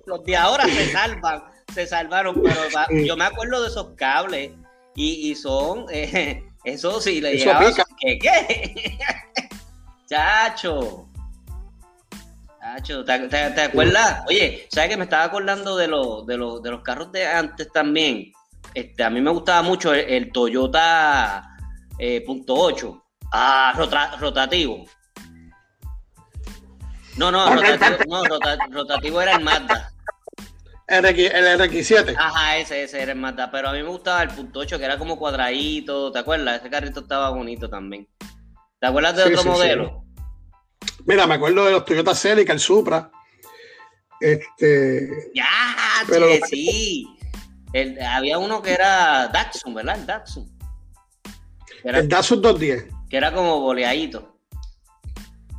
los 0.05 0.23
de 0.23 0.37
ahora 0.37 0.65
se 0.65 0.91
salvan, 0.91 1.43
se 1.73 1.87
salvaron, 1.87 2.41
pero 2.41 2.61
yo 3.05 3.17
me 3.17 3.25
acuerdo 3.25 3.61
de 3.61 3.69
esos 3.69 3.93
cables 3.95 4.51
y, 4.95 5.31
y 5.31 5.35
son, 5.35 5.85
eh, 5.91 6.43
eso 6.63 7.01
sí, 7.01 7.21
le 7.21 7.37
llegaba, 7.37 7.71
¿qué, 7.99 8.19
qué? 8.19 8.97
Chacho. 10.09 11.07
Chacho, 12.59 13.03
¿te, 13.05 13.27
te, 13.27 13.61
acuerdas? 13.61 14.23
Oye, 14.27 14.67
¿sabes 14.71 14.89
que 14.89 14.97
me 14.97 15.03
estaba 15.03 15.23
acordando 15.23 15.75
de, 15.77 15.87
los 15.87 16.25
de, 16.25 16.37
los 16.37 16.61
de 16.61 16.71
los 16.71 16.81
carros 16.81 17.11
de 17.11 17.25
antes 17.27 17.71
también? 17.71 18.31
Este, 18.73 19.03
a 19.03 19.09
mí 19.09 19.21
me 19.21 19.31
gustaba 19.31 19.61
mucho 19.61 19.93
el, 19.93 20.31
Toyota 20.31 21.55
eh, 21.99 22.21
punto 22.25 22.55
.8. 22.55 23.01
Ah, 23.31 23.73
rotativo. 24.19 24.85
No, 27.17 27.31
no, 27.31 27.55
rotativo, 27.55 28.23
no 28.27 28.71
rotativo 28.71 29.21
era 29.21 29.35
el 29.35 29.43
Mazda. 29.43 29.91
El, 30.87 31.03
RX7. 31.03 32.15
Ajá, 32.17 32.57
ese, 32.57 32.83
ese 32.83 33.01
era 33.01 33.13
el 33.13 33.17
Mazda. 33.17 33.49
Pero 33.49 33.69
a 33.69 33.73
mí 33.73 33.81
me 33.81 33.89
gustaba 33.89 34.21
el 34.23 34.29
punto 34.29 34.59
8, 34.59 34.77
que 34.77 34.85
era 34.85 34.97
como 34.97 35.17
cuadradito. 35.17 36.11
¿Te 36.11 36.19
acuerdas? 36.19 36.59
Ese 36.59 36.69
carrito 36.69 36.99
estaba 36.99 37.29
bonito 37.29 37.69
también. 37.69 38.07
¿Te 38.79 38.87
acuerdas 38.87 39.15
de 39.15 39.23
otro 39.23 39.51
modelo? 39.51 40.03
Mira, 41.05 41.25
me 41.25 41.35
acuerdo 41.35 41.65
de 41.65 41.71
los 41.71 41.85
Toyota 41.85 42.13
Celica, 42.13 42.53
el 42.53 42.59
Supra. 42.59 43.11
Este. 44.19 45.31
Ya, 45.33 45.47
pero 46.07 46.27
sí. 46.49 47.07
había 48.07 48.37
uno 48.37 48.61
que 48.61 48.73
era 48.73 49.27
Datsun, 49.27 49.73
¿verdad? 49.73 49.99
El 49.99 50.05
Datsun. 50.05 50.57
el 51.83 52.09
Datsun 52.09 52.41
210. 52.41 52.93
Que 53.09 53.17
era 53.17 53.33
como 53.33 53.61
boleadito. 53.61 54.37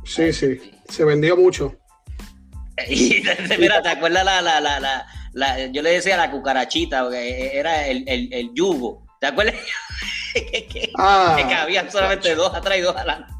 Sí, 0.05 0.31
sí. 0.31 0.76
Se 0.89 1.05
vendió 1.05 1.37
mucho. 1.37 1.75
Y 2.89 3.23
mira, 3.57 3.81
¿te 3.81 3.89
acuerdas 3.89 4.23
la, 4.23 4.39
la, 4.39 4.61
la, 4.61 5.07
la, 5.33 5.65
yo 5.67 5.81
le 5.81 5.93
decía 5.93 6.15
la 6.15 6.29
cucarachita, 6.29 7.03
porque 7.03 7.57
era 7.57 7.87
el, 7.87 8.03
el, 8.07 8.31
el 8.31 8.53
yugo. 8.53 9.03
¿Te 9.19 9.27
acuerdas? 9.27 9.55
que, 10.33 10.67
que, 10.67 10.91
ah, 10.95 11.35
que 11.67 11.91
solamente 11.91 12.35
dos 12.35 12.53
atrás 12.53 12.77
y 12.77 12.81
dos 12.81 12.95
adelante. 12.95 13.33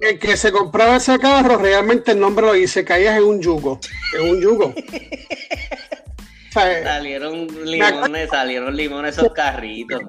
El 0.00 0.18
que 0.18 0.36
se 0.36 0.52
compraba 0.52 0.96
ese 0.96 1.18
carro, 1.18 1.56
realmente 1.56 2.10
el 2.12 2.20
nombre 2.20 2.46
lo 2.46 2.52
dice, 2.52 2.84
caías 2.84 3.16
en 3.16 3.24
un 3.24 3.40
yugo. 3.40 3.80
En 4.18 4.30
un 4.30 4.40
yugo. 4.40 4.74
salieron 6.52 7.46
limones, 7.64 8.30
salieron 8.30 8.76
limones 8.76 9.16
esos 9.16 9.32
carritos 9.32 10.02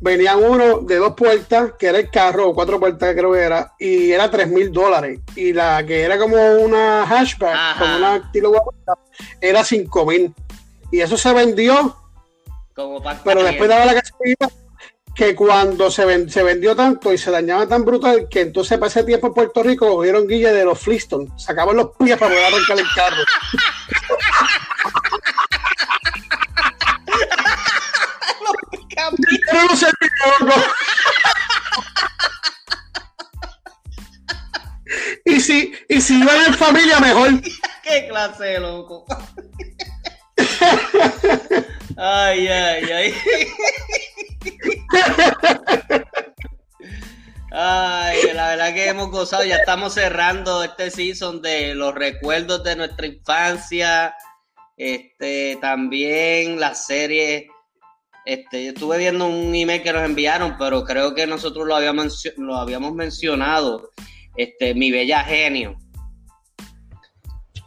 venían 0.00 0.42
uno 0.42 0.80
de 0.80 0.96
dos 0.96 1.14
puertas, 1.14 1.72
que 1.78 1.88
era 1.88 1.98
el 1.98 2.10
carro, 2.10 2.50
o 2.50 2.54
cuatro 2.54 2.78
puertas 2.78 3.14
creo 3.14 3.32
que 3.32 3.40
era, 3.40 3.74
y 3.78 4.12
era 4.12 4.30
tres 4.30 4.48
mil 4.48 4.72
dólares. 4.72 5.20
Y 5.34 5.52
la 5.52 5.84
que 5.84 6.02
era 6.02 6.18
como 6.18 6.36
una 6.36 7.06
hatchback, 7.06 7.78
como 7.78 7.96
una 7.96 8.16
estilo 8.16 8.52
era 9.40 9.64
cinco 9.64 10.06
mil. 10.06 10.34
Y 10.90 11.00
eso 11.00 11.16
se 11.16 11.32
vendió. 11.32 11.96
Como 12.74 13.02
pero 13.24 13.42
después 13.42 13.68
daba 13.68 13.86
la 13.86 13.94
casualidad 13.94 14.50
que 15.14 15.34
cuando 15.34 15.90
se, 15.90 16.28
se 16.28 16.42
vendió 16.42 16.76
tanto 16.76 17.10
y 17.10 17.16
se 17.16 17.30
dañaba 17.30 17.66
tan 17.66 17.86
brutal 17.86 18.28
que 18.28 18.42
entonces 18.42 18.78
para 18.78 18.88
ese 18.88 19.02
tiempo 19.02 19.28
en 19.28 19.32
Puerto 19.32 19.62
Rico 19.62 19.96
cogieron 19.96 20.28
guille 20.28 20.52
de 20.52 20.66
los 20.66 20.78
Flintstones, 20.78 21.30
sacaban 21.42 21.74
los 21.74 21.96
pies 21.96 22.18
para 22.18 22.32
poder 22.32 22.44
arrancar 22.44 22.78
el 22.78 22.86
carro. 22.94 23.22
y 35.24 35.40
si, 35.40 35.72
y 35.88 36.00
si 36.00 36.20
iban 36.20 36.46
en 36.46 36.54
familia, 36.54 37.00
mejor. 37.00 37.40
Qué 37.82 38.06
clase 38.08 38.58
loco. 38.58 39.04
ay, 41.96 42.48
ay, 42.48 42.84
ay. 42.90 43.14
Ay, 47.58 48.18
la 48.34 48.48
verdad 48.48 48.74
que 48.74 48.88
hemos 48.88 49.10
gozado, 49.10 49.42
ya 49.44 49.56
estamos 49.56 49.94
cerrando 49.94 50.62
este 50.62 50.90
season 50.90 51.40
de 51.40 51.74
los 51.74 51.94
recuerdos 51.94 52.62
de 52.64 52.76
nuestra 52.76 53.06
infancia, 53.06 54.14
este, 54.76 55.56
también 55.62 56.60
la 56.60 56.74
serie 56.74 57.48
este, 58.26 58.64
yo 58.64 58.72
estuve 58.72 58.98
viendo 58.98 59.26
un 59.26 59.54
email 59.54 59.82
que 59.82 59.92
nos 59.92 60.04
enviaron, 60.04 60.56
pero 60.58 60.84
creo 60.84 61.14
que 61.14 61.28
nosotros 61.28 61.64
lo 61.64 61.76
habíamos, 61.76 62.28
lo 62.36 62.56
habíamos 62.56 62.92
mencionado. 62.92 63.90
Este, 64.36 64.74
mi 64.74 64.90
bella 64.90 65.22
genio. 65.24 65.78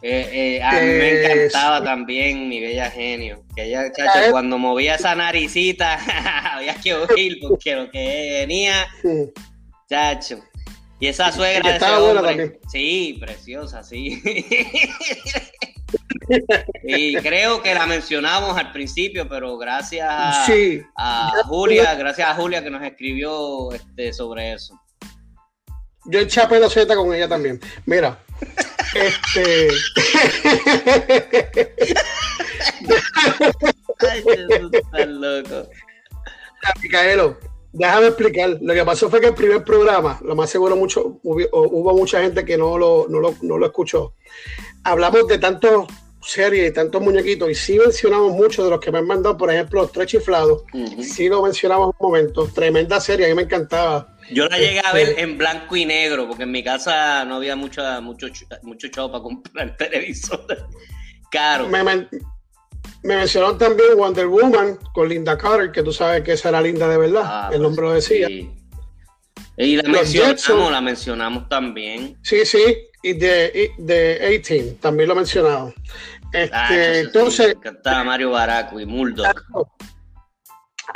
Eh, 0.02 0.58
eh, 0.58 0.62
a 0.62 0.72
mí 0.72 0.86
me 0.86 1.24
encantaba 1.24 1.82
también 1.82 2.48
mi 2.48 2.60
bella 2.60 2.90
genio. 2.90 3.42
Que 3.56 3.64
ella, 3.64 3.90
chacho, 3.90 4.30
cuando 4.30 4.58
movía 4.58 4.96
esa 4.96 5.14
naricita, 5.14 5.98
había 6.56 6.74
que 6.74 6.94
oír 6.94 7.38
porque 7.40 7.74
lo 7.74 7.90
que 7.90 8.36
venía, 8.40 8.86
chacho. 9.88 10.44
Y 11.00 11.06
esa 11.06 11.32
suegra 11.32 11.70
de 11.70 11.76
ese 11.76 11.86
hombre, 11.86 12.60
sí, 12.70 13.16
preciosa, 13.18 13.82
sí. 13.82 14.22
Y 16.84 17.16
creo 17.16 17.62
que 17.62 17.74
la 17.74 17.86
mencionamos 17.86 18.56
al 18.56 18.72
principio, 18.72 19.28
pero 19.28 19.58
gracias 19.58 20.08
a, 20.08 20.46
Julia, 21.44 21.94
gracias 21.94 22.28
a 22.28 22.34
Julia 22.34 22.62
que 22.62 22.70
nos 22.70 22.82
escribió 22.82 23.72
este, 23.72 24.12
sobre 24.12 24.52
eso. 24.52 24.78
Yo 26.06 26.20
eché 26.20 26.46
pedo 26.48 26.70
Z 26.70 26.94
con 26.96 27.14
ella 27.14 27.28
también. 27.28 27.60
Mira, 27.84 28.18
este. 28.94 29.68
Ay, 34.10 34.22
Jesús, 34.22 34.70
tan 34.90 35.20
loco. 35.20 35.68
Micaelo, 36.82 37.38
déjame 37.72 38.06
explicar. 38.08 38.58
Lo 38.60 38.74
que 38.74 38.84
pasó 38.84 39.10
fue 39.10 39.20
que 39.20 39.28
el 39.28 39.34
primer 39.34 39.62
programa, 39.62 40.18
lo 40.24 40.34
más 40.34 40.48
seguro, 40.48 40.76
mucho, 40.76 41.20
hubo, 41.22 41.94
mucha 41.94 42.22
gente 42.22 42.44
que 42.44 42.56
no 42.56 42.78
lo, 42.78 43.06
no 43.08 43.20
lo, 43.20 43.34
no 43.42 43.58
lo 43.58 43.66
escuchó. 43.66 44.14
Hablamos 44.84 45.28
de 45.28 45.38
tantos 45.38 45.86
series 46.22 46.70
y 46.70 46.74
tantos 46.74 47.00
muñequitos, 47.00 47.50
y 47.50 47.54
sí 47.54 47.78
mencionamos 47.78 48.32
muchos 48.32 48.64
de 48.64 48.70
los 48.70 48.80
que 48.80 48.92
me 48.92 48.98
han 48.98 49.06
mandado, 49.06 49.36
por 49.36 49.50
ejemplo, 49.50 49.82
los 49.82 49.92
tres 49.92 50.06
chiflados, 50.06 50.62
sí 51.00 51.28
lo 51.28 51.42
mencionamos 51.42 51.94
un 51.98 52.06
momento, 52.08 52.46
tremenda 52.46 53.00
serie, 53.00 53.26
a 53.26 53.28
mí 53.30 53.34
me 53.34 53.42
encantaba. 53.42 54.16
Yo 54.30 54.46
la 54.48 54.58
llegué 54.58 54.80
a 54.80 54.92
ver 54.92 55.10
este 55.10 55.22
en 55.22 55.38
blanco 55.38 55.76
y 55.76 55.84
negro, 55.84 56.28
porque 56.28 56.44
en 56.44 56.50
mi 56.50 56.62
casa 56.62 57.24
no 57.24 57.36
había 57.36 57.56
mucho, 57.56 57.82
mucho, 58.02 58.28
mucho 58.62 58.88
show 58.88 59.10
para 59.10 59.22
comprar 59.22 59.76
televisor. 59.76 60.46
Caro. 61.30 61.68
Me 61.68 62.08
mencionaron 63.02 63.56
también 63.56 63.96
Wonder 63.96 64.26
Woman 64.26 64.78
con 64.92 65.08
Linda 65.08 65.38
Carter, 65.38 65.72
que 65.72 65.82
tú 65.82 65.92
sabes 65.92 66.22
que 66.22 66.32
esa 66.32 66.50
era 66.50 66.60
linda 66.60 66.88
de 66.88 66.98
verdad, 66.98 67.22
ah, 67.24 67.50
el 67.52 67.62
nombre 67.62 67.86
lo 67.86 67.92
decía. 67.92 68.28
Y 69.56 69.76
la 69.76 69.82
mencionamos, 69.82 70.72
la 70.72 70.80
mencionamos 70.80 71.48
también. 71.48 72.18
Sí, 72.22 72.44
sí, 72.46 72.58
y 73.02 73.14
de, 73.14 73.72
de 73.78 74.40
18, 74.42 74.76
también 74.80 75.08
lo 75.08 75.14
he 75.14 75.16
mencionado. 75.16 75.74
Este, 76.32 76.54
ah, 76.54 76.98
entonces. 76.98 77.56
Me 77.84 78.04
Mario 78.04 78.30
Baraco 78.30 78.78
y 78.78 78.86
Muldo. 78.86 79.24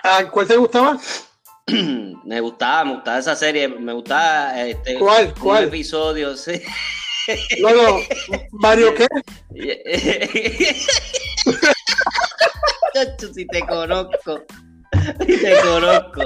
Ah, 0.03 0.25
¿Cuál 0.31 0.47
te 0.47 0.57
gustaba? 0.57 0.99
me 2.25 2.41
gustaba, 2.41 2.85
me 2.85 2.95
gustaba 2.95 3.19
esa 3.19 3.35
serie, 3.35 3.69
me 3.69 3.93
gustaba 3.93 4.61
este, 4.61 4.99
¿Cuál? 4.99 5.35
¿Cuál? 5.35 5.65
episodio, 5.65 6.37
sí. 6.37 6.63
No, 7.63 7.71
no, 7.71 8.01
Mario 8.53 8.95
qué? 8.95 9.07
si 13.35 13.47
te 13.47 13.61
conozco, 13.61 14.45
si 15.27 15.41
te 15.41 15.59
conozco. 15.63 16.23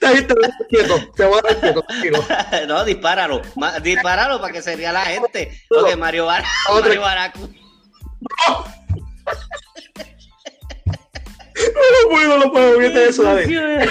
Te 0.00 0.26
quieto, 0.68 1.12
te 1.14 1.24
voy 1.24 1.38
a 1.38 1.60
quieto, 1.60 1.84
No, 2.68 2.84
dispáralo, 2.84 3.42
dispáralo 3.82 4.40
para 4.40 4.52
que 4.52 4.62
se 4.62 4.76
ría 4.76 4.92
la 4.92 5.04
gente. 5.04 5.62
Porque 5.68 5.96
Mario, 5.96 6.26
Bar 6.26 6.44
Mario 6.72 7.00
Baracu. 7.00 7.48
No 11.56 12.02
lo 12.02 12.10
puedo, 12.10 12.28
no 12.28 12.36
lo 12.38 12.52
puedo, 12.52 12.78
fíjate 12.78 13.08
eso, 13.08 13.22
dale. 13.22 13.88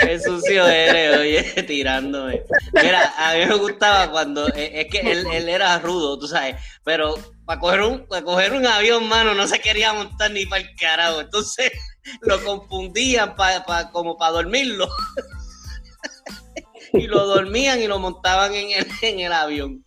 Qué 0.00 0.20
sucio 0.20 0.66
eres, 0.66 1.18
oye, 1.18 1.62
tirándome. 1.64 2.42
Mira, 2.72 3.12
a 3.18 3.34
mí 3.34 3.46
me 3.46 3.54
gustaba 3.56 4.10
cuando, 4.10 4.48
eh, 4.54 4.80
es 4.80 4.86
que 4.86 5.00
él, 5.00 5.26
él 5.32 5.48
era 5.48 5.78
rudo, 5.80 6.18
tú 6.18 6.28
sabes, 6.28 6.56
pero 6.84 7.14
para 7.44 7.60
coger 7.60 7.80
un, 7.80 8.06
para 8.06 8.22
coger 8.22 8.52
un 8.52 8.66
avión, 8.66 9.08
mano, 9.08 9.34
no 9.34 9.46
se 9.46 9.60
quería 9.60 9.92
montar 9.92 10.30
ni 10.30 10.46
para 10.46 10.62
el 10.62 10.74
carajo. 10.76 11.20
Entonces 11.20 11.72
lo 12.22 12.42
confundían 12.44 13.36
para 13.36 13.90
como 13.90 14.16
para 14.16 14.32
dormirlo. 14.32 14.88
y 16.92 17.06
lo 17.06 17.26
dormían 17.26 17.80
y 17.80 17.86
lo 17.86 17.98
montaban 17.98 18.54
en 18.54 18.70
el, 18.70 18.86
en 19.02 19.20
el 19.20 19.32
avión. 19.32 19.84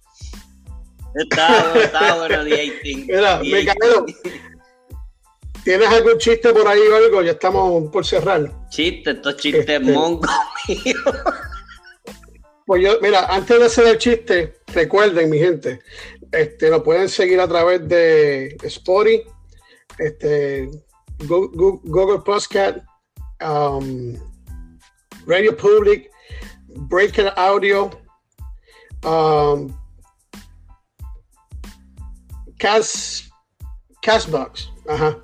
Estaba, 1.16 1.80
estaba 1.80 2.18
bueno, 2.18 2.44
Mira, 2.44 3.40
me 3.40 3.66
¿Tienes 5.64 5.88
algún 5.88 6.18
chiste 6.20 6.54
por 6.54 6.68
ahí 6.68 6.80
o 6.80 6.96
algo? 6.96 7.24
Ya 7.24 7.32
estamos 7.32 7.90
por 7.92 8.06
cerrar. 8.06 8.52
Chiste, 8.70 9.12
estos 9.12 9.38
chistes 9.38 9.62
este, 9.62 9.80
mongos 9.80 10.30
Pues 12.68 12.84
yo, 12.84 13.00
mira, 13.02 13.26
antes 13.26 13.60
de 13.60 13.66
hacer 13.66 13.88
el 13.88 13.98
chiste, 13.98 14.58
recuerden, 14.68 15.30
mi 15.30 15.40
gente, 15.40 15.80
este, 16.32 16.70
lo 16.70 16.84
pueden 16.84 17.10
seguir 17.10 17.40
a 17.40 17.48
través 17.48 17.88
de 17.88 18.56
Spotify, 18.62 19.24
este, 19.98 20.70
Google, 21.28 21.80
Google 21.86 22.20
Podcast, 22.20 22.80
um, 23.42 24.16
Radio 25.26 25.56
Public, 25.56 26.10
Breaker 26.88 27.34
Audio, 27.38 27.90
um, 29.04 29.74
Cast, 32.58 33.30
Castbox. 34.02 34.70
Ajá. 34.88 35.18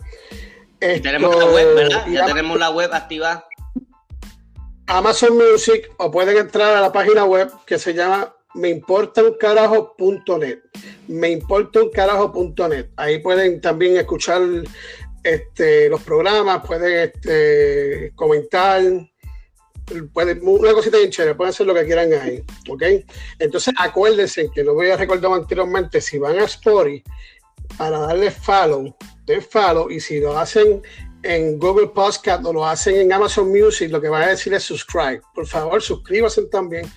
tenemos 0.80 1.36
la 1.36 1.46
web, 1.46 1.76
¿verdad? 1.76 2.08
Ya 2.08 2.26
tenemos 2.26 2.58
la 2.60 2.70
web 2.72 2.94
activa. 2.94 3.46
Amazon 4.88 5.38
Music 5.38 5.90
o 5.98 6.12
pueden 6.12 6.38
entrar 6.38 6.76
a 6.76 6.82
la 6.82 6.92
página 6.92 7.24
web 7.24 7.50
que 7.66 7.80
se 7.80 7.94
llama 7.94 8.34
me 8.54 8.70
importa 8.70 9.24
un 9.24 9.38
carajo.net. 9.38 10.60
Me 11.08 11.30
importa 11.30 11.82
un 11.82 11.90
carajo.net. 11.90 12.90
Ahí 12.98 13.20
pueden 13.20 13.62
también 13.62 13.98
escuchar 13.98 14.42
este, 15.24 15.90
los 15.90 16.02
programas, 16.02 16.66
pueden 16.66 17.10
este, 17.10 18.12
comentar, 18.16 18.82
pueden, 20.14 20.40
una 20.44 20.74
cosita 20.74 20.98
bien 20.98 21.10
chévere, 21.10 21.36
pueden 21.36 21.50
hacer 21.50 21.68
lo 21.68 21.74
que 21.74 21.86
quieran 21.86 22.14
ahí. 22.14 22.44
¿Ok? 22.70 22.84
Entonces 23.40 23.74
acuérdense 23.78 24.50
que 24.54 24.64
lo 24.64 24.74
voy 24.74 24.90
a 24.90 24.98
recordar 24.98 25.32
anteriormente, 25.34 26.02
si 26.02 26.18
van 26.18 26.40
a 26.40 26.46
Spotify 26.46 27.04
para 27.78 28.00
darle 28.00 28.32
follow, 28.32 28.96
den 29.26 29.42
follow 29.42 29.90
y 29.90 30.00
si 30.00 30.20
lo 30.20 30.38
hacen 30.38 30.82
en 31.24 31.60
Google 31.60 31.88
Podcast 31.88 32.44
o 32.46 32.54
lo 32.54 32.66
hacen 32.66 32.96
en 32.96 33.14
Amazon 33.14 33.50
Music, 33.50 33.92
lo 33.92 34.02
que 34.02 34.10
van 34.10 34.24
a 34.24 34.28
decir 34.28 34.54
es 34.54 34.64
subscribe. 34.64 35.22
Por 35.34 35.48
favor, 35.48 35.82
suscríbanse 35.82 36.44
también 36.44 36.92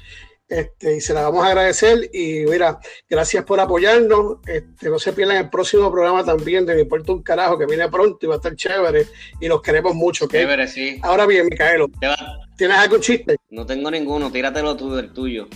este, 0.48 0.96
y 0.96 1.00
se 1.00 1.14
la 1.14 1.22
vamos 1.22 1.44
a 1.44 1.48
agradecer. 1.48 2.10
Y 2.12 2.44
mira, 2.44 2.78
gracias 3.08 3.44
por 3.44 3.60
apoyarnos. 3.60 4.38
Este, 4.46 4.88
no 4.88 4.98
se 4.98 5.12
pierdan 5.12 5.38
el 5.38 5.50
próximo 5.50 5.90
programa 5.90 6.24
también 6.24 6.66
de 6.66 6.74
Mi 6.74 6.84
Puerto 6.84 7.12
un 7.14 7.22
Carajo, 7.22 7.58
que 7.58 7.66
viene 7.66 7.88
pronto 7.88 8.18
y 8.22 8.26
va 8.26 8.34
a 8.34 8.36
estar 8.36 8.54
chévere. 8.54 9.06
Y 9.40 9.48
los 9.48 9.62
queremos 9.62 9.94
mucho. 9.94 10.26
Chévere, 10.26 10.68
sí. 10.68 10.98
Ahora 11.02 11.26
bien, 11.26 11.46
Micaelo, 11.46 11.88
¿tienes 12.56 12.76
algún 12.76 13.00
chiste? 13.00 13.36
No 13.50 13.64
tengo 13.64 13.90
ninguno, 13.90 14.30
tíratelo 14.30 14.76
tú 14.76 14.94
del 14.94 15.12
tuyo. 15.12 15.48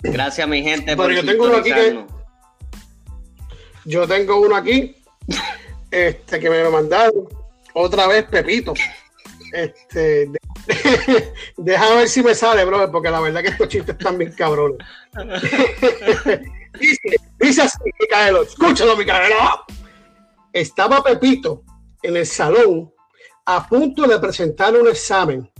Gracias, 0.00 0.46
mi 0.46 0.62
gente. 0.62 0.96
Pero 0.96 1.10
yo 1.10 1.24
tengo 1.24 1.44
uno 1.46 1.56
aquí 1.56 1.72
que. 1.72 2.04
Yo 3.86 4.06
tengo 4.06 4.40
uno 4.40 4.56
aquí. 4.56 4.96
este, 5.90 6.40
que 6.40 6.50
me 6.50 6.62
lo 6.62 6.70
mandaron. 6.70 7.28
Otra 7.74 8.06
vez, 8.06 8.24
Pepito. 8.24 8.74
Este, 9.52 10.30
Deja 11.56 11.94
ver 11.94 12.08
si 12.08 12.22
me 12.22 12.34
sale, 12.34 12.64
bro, 12.64 12.90
porque 12.90 13.10
la 13.10 13.20
verdad 13.20 13.42
que 13.42 13.48
estos 13.48 13.68
chistes 13.68 13.96
están 13.98 14.18
bien 14.18 14.32
cabrones. 14.32 14.78
dice, 16.78 17.16
dice 17.38 17.62
así, 17.62 17.78
Micaelo, 18.00 18.42
escúchalo, 18.42 18.96
Micaelo. 18.96 19.64
Estaba 20.52 21.02
Pepito 21.02 21.62
en 22.02 22.16
el 22.16 22.26
salón 22.26 22.92
a 23.46 23.68
punto 23.68 24.06
de 24.06 24.18
presentar 24.18 24.74
un 24.74 24.88
examen. 24.88 25.50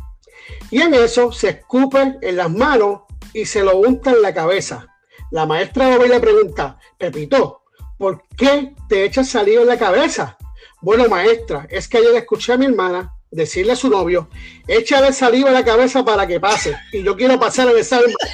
Y 0.71 0.81
en 0.81 0.95
eso 0.95 1.33
se 1.33 1.51
escupe 1.51 2.19
en 2.21 2.37
las 2.37 2.51
manos 2.51 3.03
y 3.33 3.45
se 3.45 3.63
lo 3.63 3.79
unta 3.79 4.11
en 4.11 4.23
la 4.23 4.33
cabeza. 4.33 4.87
La 5.31 5.47
maestra 5.47 5.99
le 5.99 6.21
pregunta, 6.21 6.79
Pepito, 6.99 7.63
¿por 7.99 8.23
qué 8.37 8.75
te 8.89 9.05
echas 9.05 9.29
saliva 9.29 9.63
en 9.63 9.69
la 9.69 9.79
cabeza? 9.79 10.37
Bueno, 10.81 11.09
maestra, 11.09 11.67
es 11.71 11.89
que 11.89 11.99
ayer 11.99 12.15
escuché 12.15 12.53
a 12.53 12.57
mi 12.57 12.67
hermana 12.67 13.14
decirle 13.35 13.73
a 13.73 13.77
su 13.77 13.89
novio, 13.91 14.29
échale 14.67 15.13
saliva 15.13 15.49
en 15.49 15.55
la 15.55 15.65
cabeza 15.65 16.05
para 16.05 16.27
que 16.27 16.41
pase. 16.41 16.77
Y 16.93 17.03
yo 17.03 17.17
quiero 17.17 17.39
pasar 17.39 17.69
el 17.69 17.79
examen. 17.79 18.15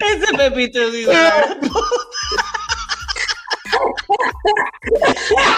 Ese 0.00 0.36
Pepito 0.36 0.90
digo. 0.90 1.12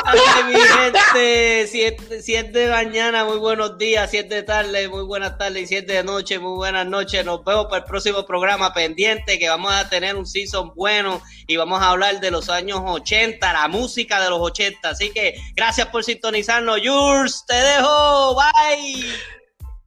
Ay, 0.05 0.45
mi 0.47 0.55
gente, 0.55 1.67
7 1.67 2.51
de 2.53 2.71
mañana, 2.71 3.25
muy 3.25 3.39
buenos 3.39 3.79
días, 3.79 4.11
7 4.11 4.35
de 4.35 4.43
tarde, 4.43 4.89
muy 4.89 5.05
buenas 5.05 5.39
tardes 5.39 5.63
y 5.65 5.67
7 5.67 5.93
de 5.93 6.05
noche, 6.05 6.39
muy 6.39 6.57
buenas 6.57 6.87
noches. 6.87 7.25
Nos 7.25 7.45
vemos 7.45 7.67
para 7.67 7.79
el 7.79 7.85
próximo 7.85 8.25
programa 8.27 8.73
pendiente 8.75 9.39
que 9.39 9.49
vamos 9.49 9.73
a 9.73 9.89
tener 9.89 10.17
un 10.17 10.27
season 10.27 10.73
bueno 10.75 11.21
y 11.47 11.57
vamos 11.57 11.81
a 11.83 11.91
hablar 11.91 12.21
de 12.21 12.31
los 12.31 12.49
años 12.49 12.81
80, 12.85 13.53
la 13.53 13.69
música 13.69 14.21
de 14.21 14.31
los 14.31 14.41
80. 14.41 14.89
Así 14.89 15.11
que 15.11 15.37
gracias 15.55 15.89
por 15.89 16.05
sintonizarnos. 16.05 16.81
Yours, 16.83 17.45
te 17.47 17.55
dejo, 17.55 18.35
bye. 18.37 19.15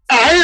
Ahí 0.08 0.42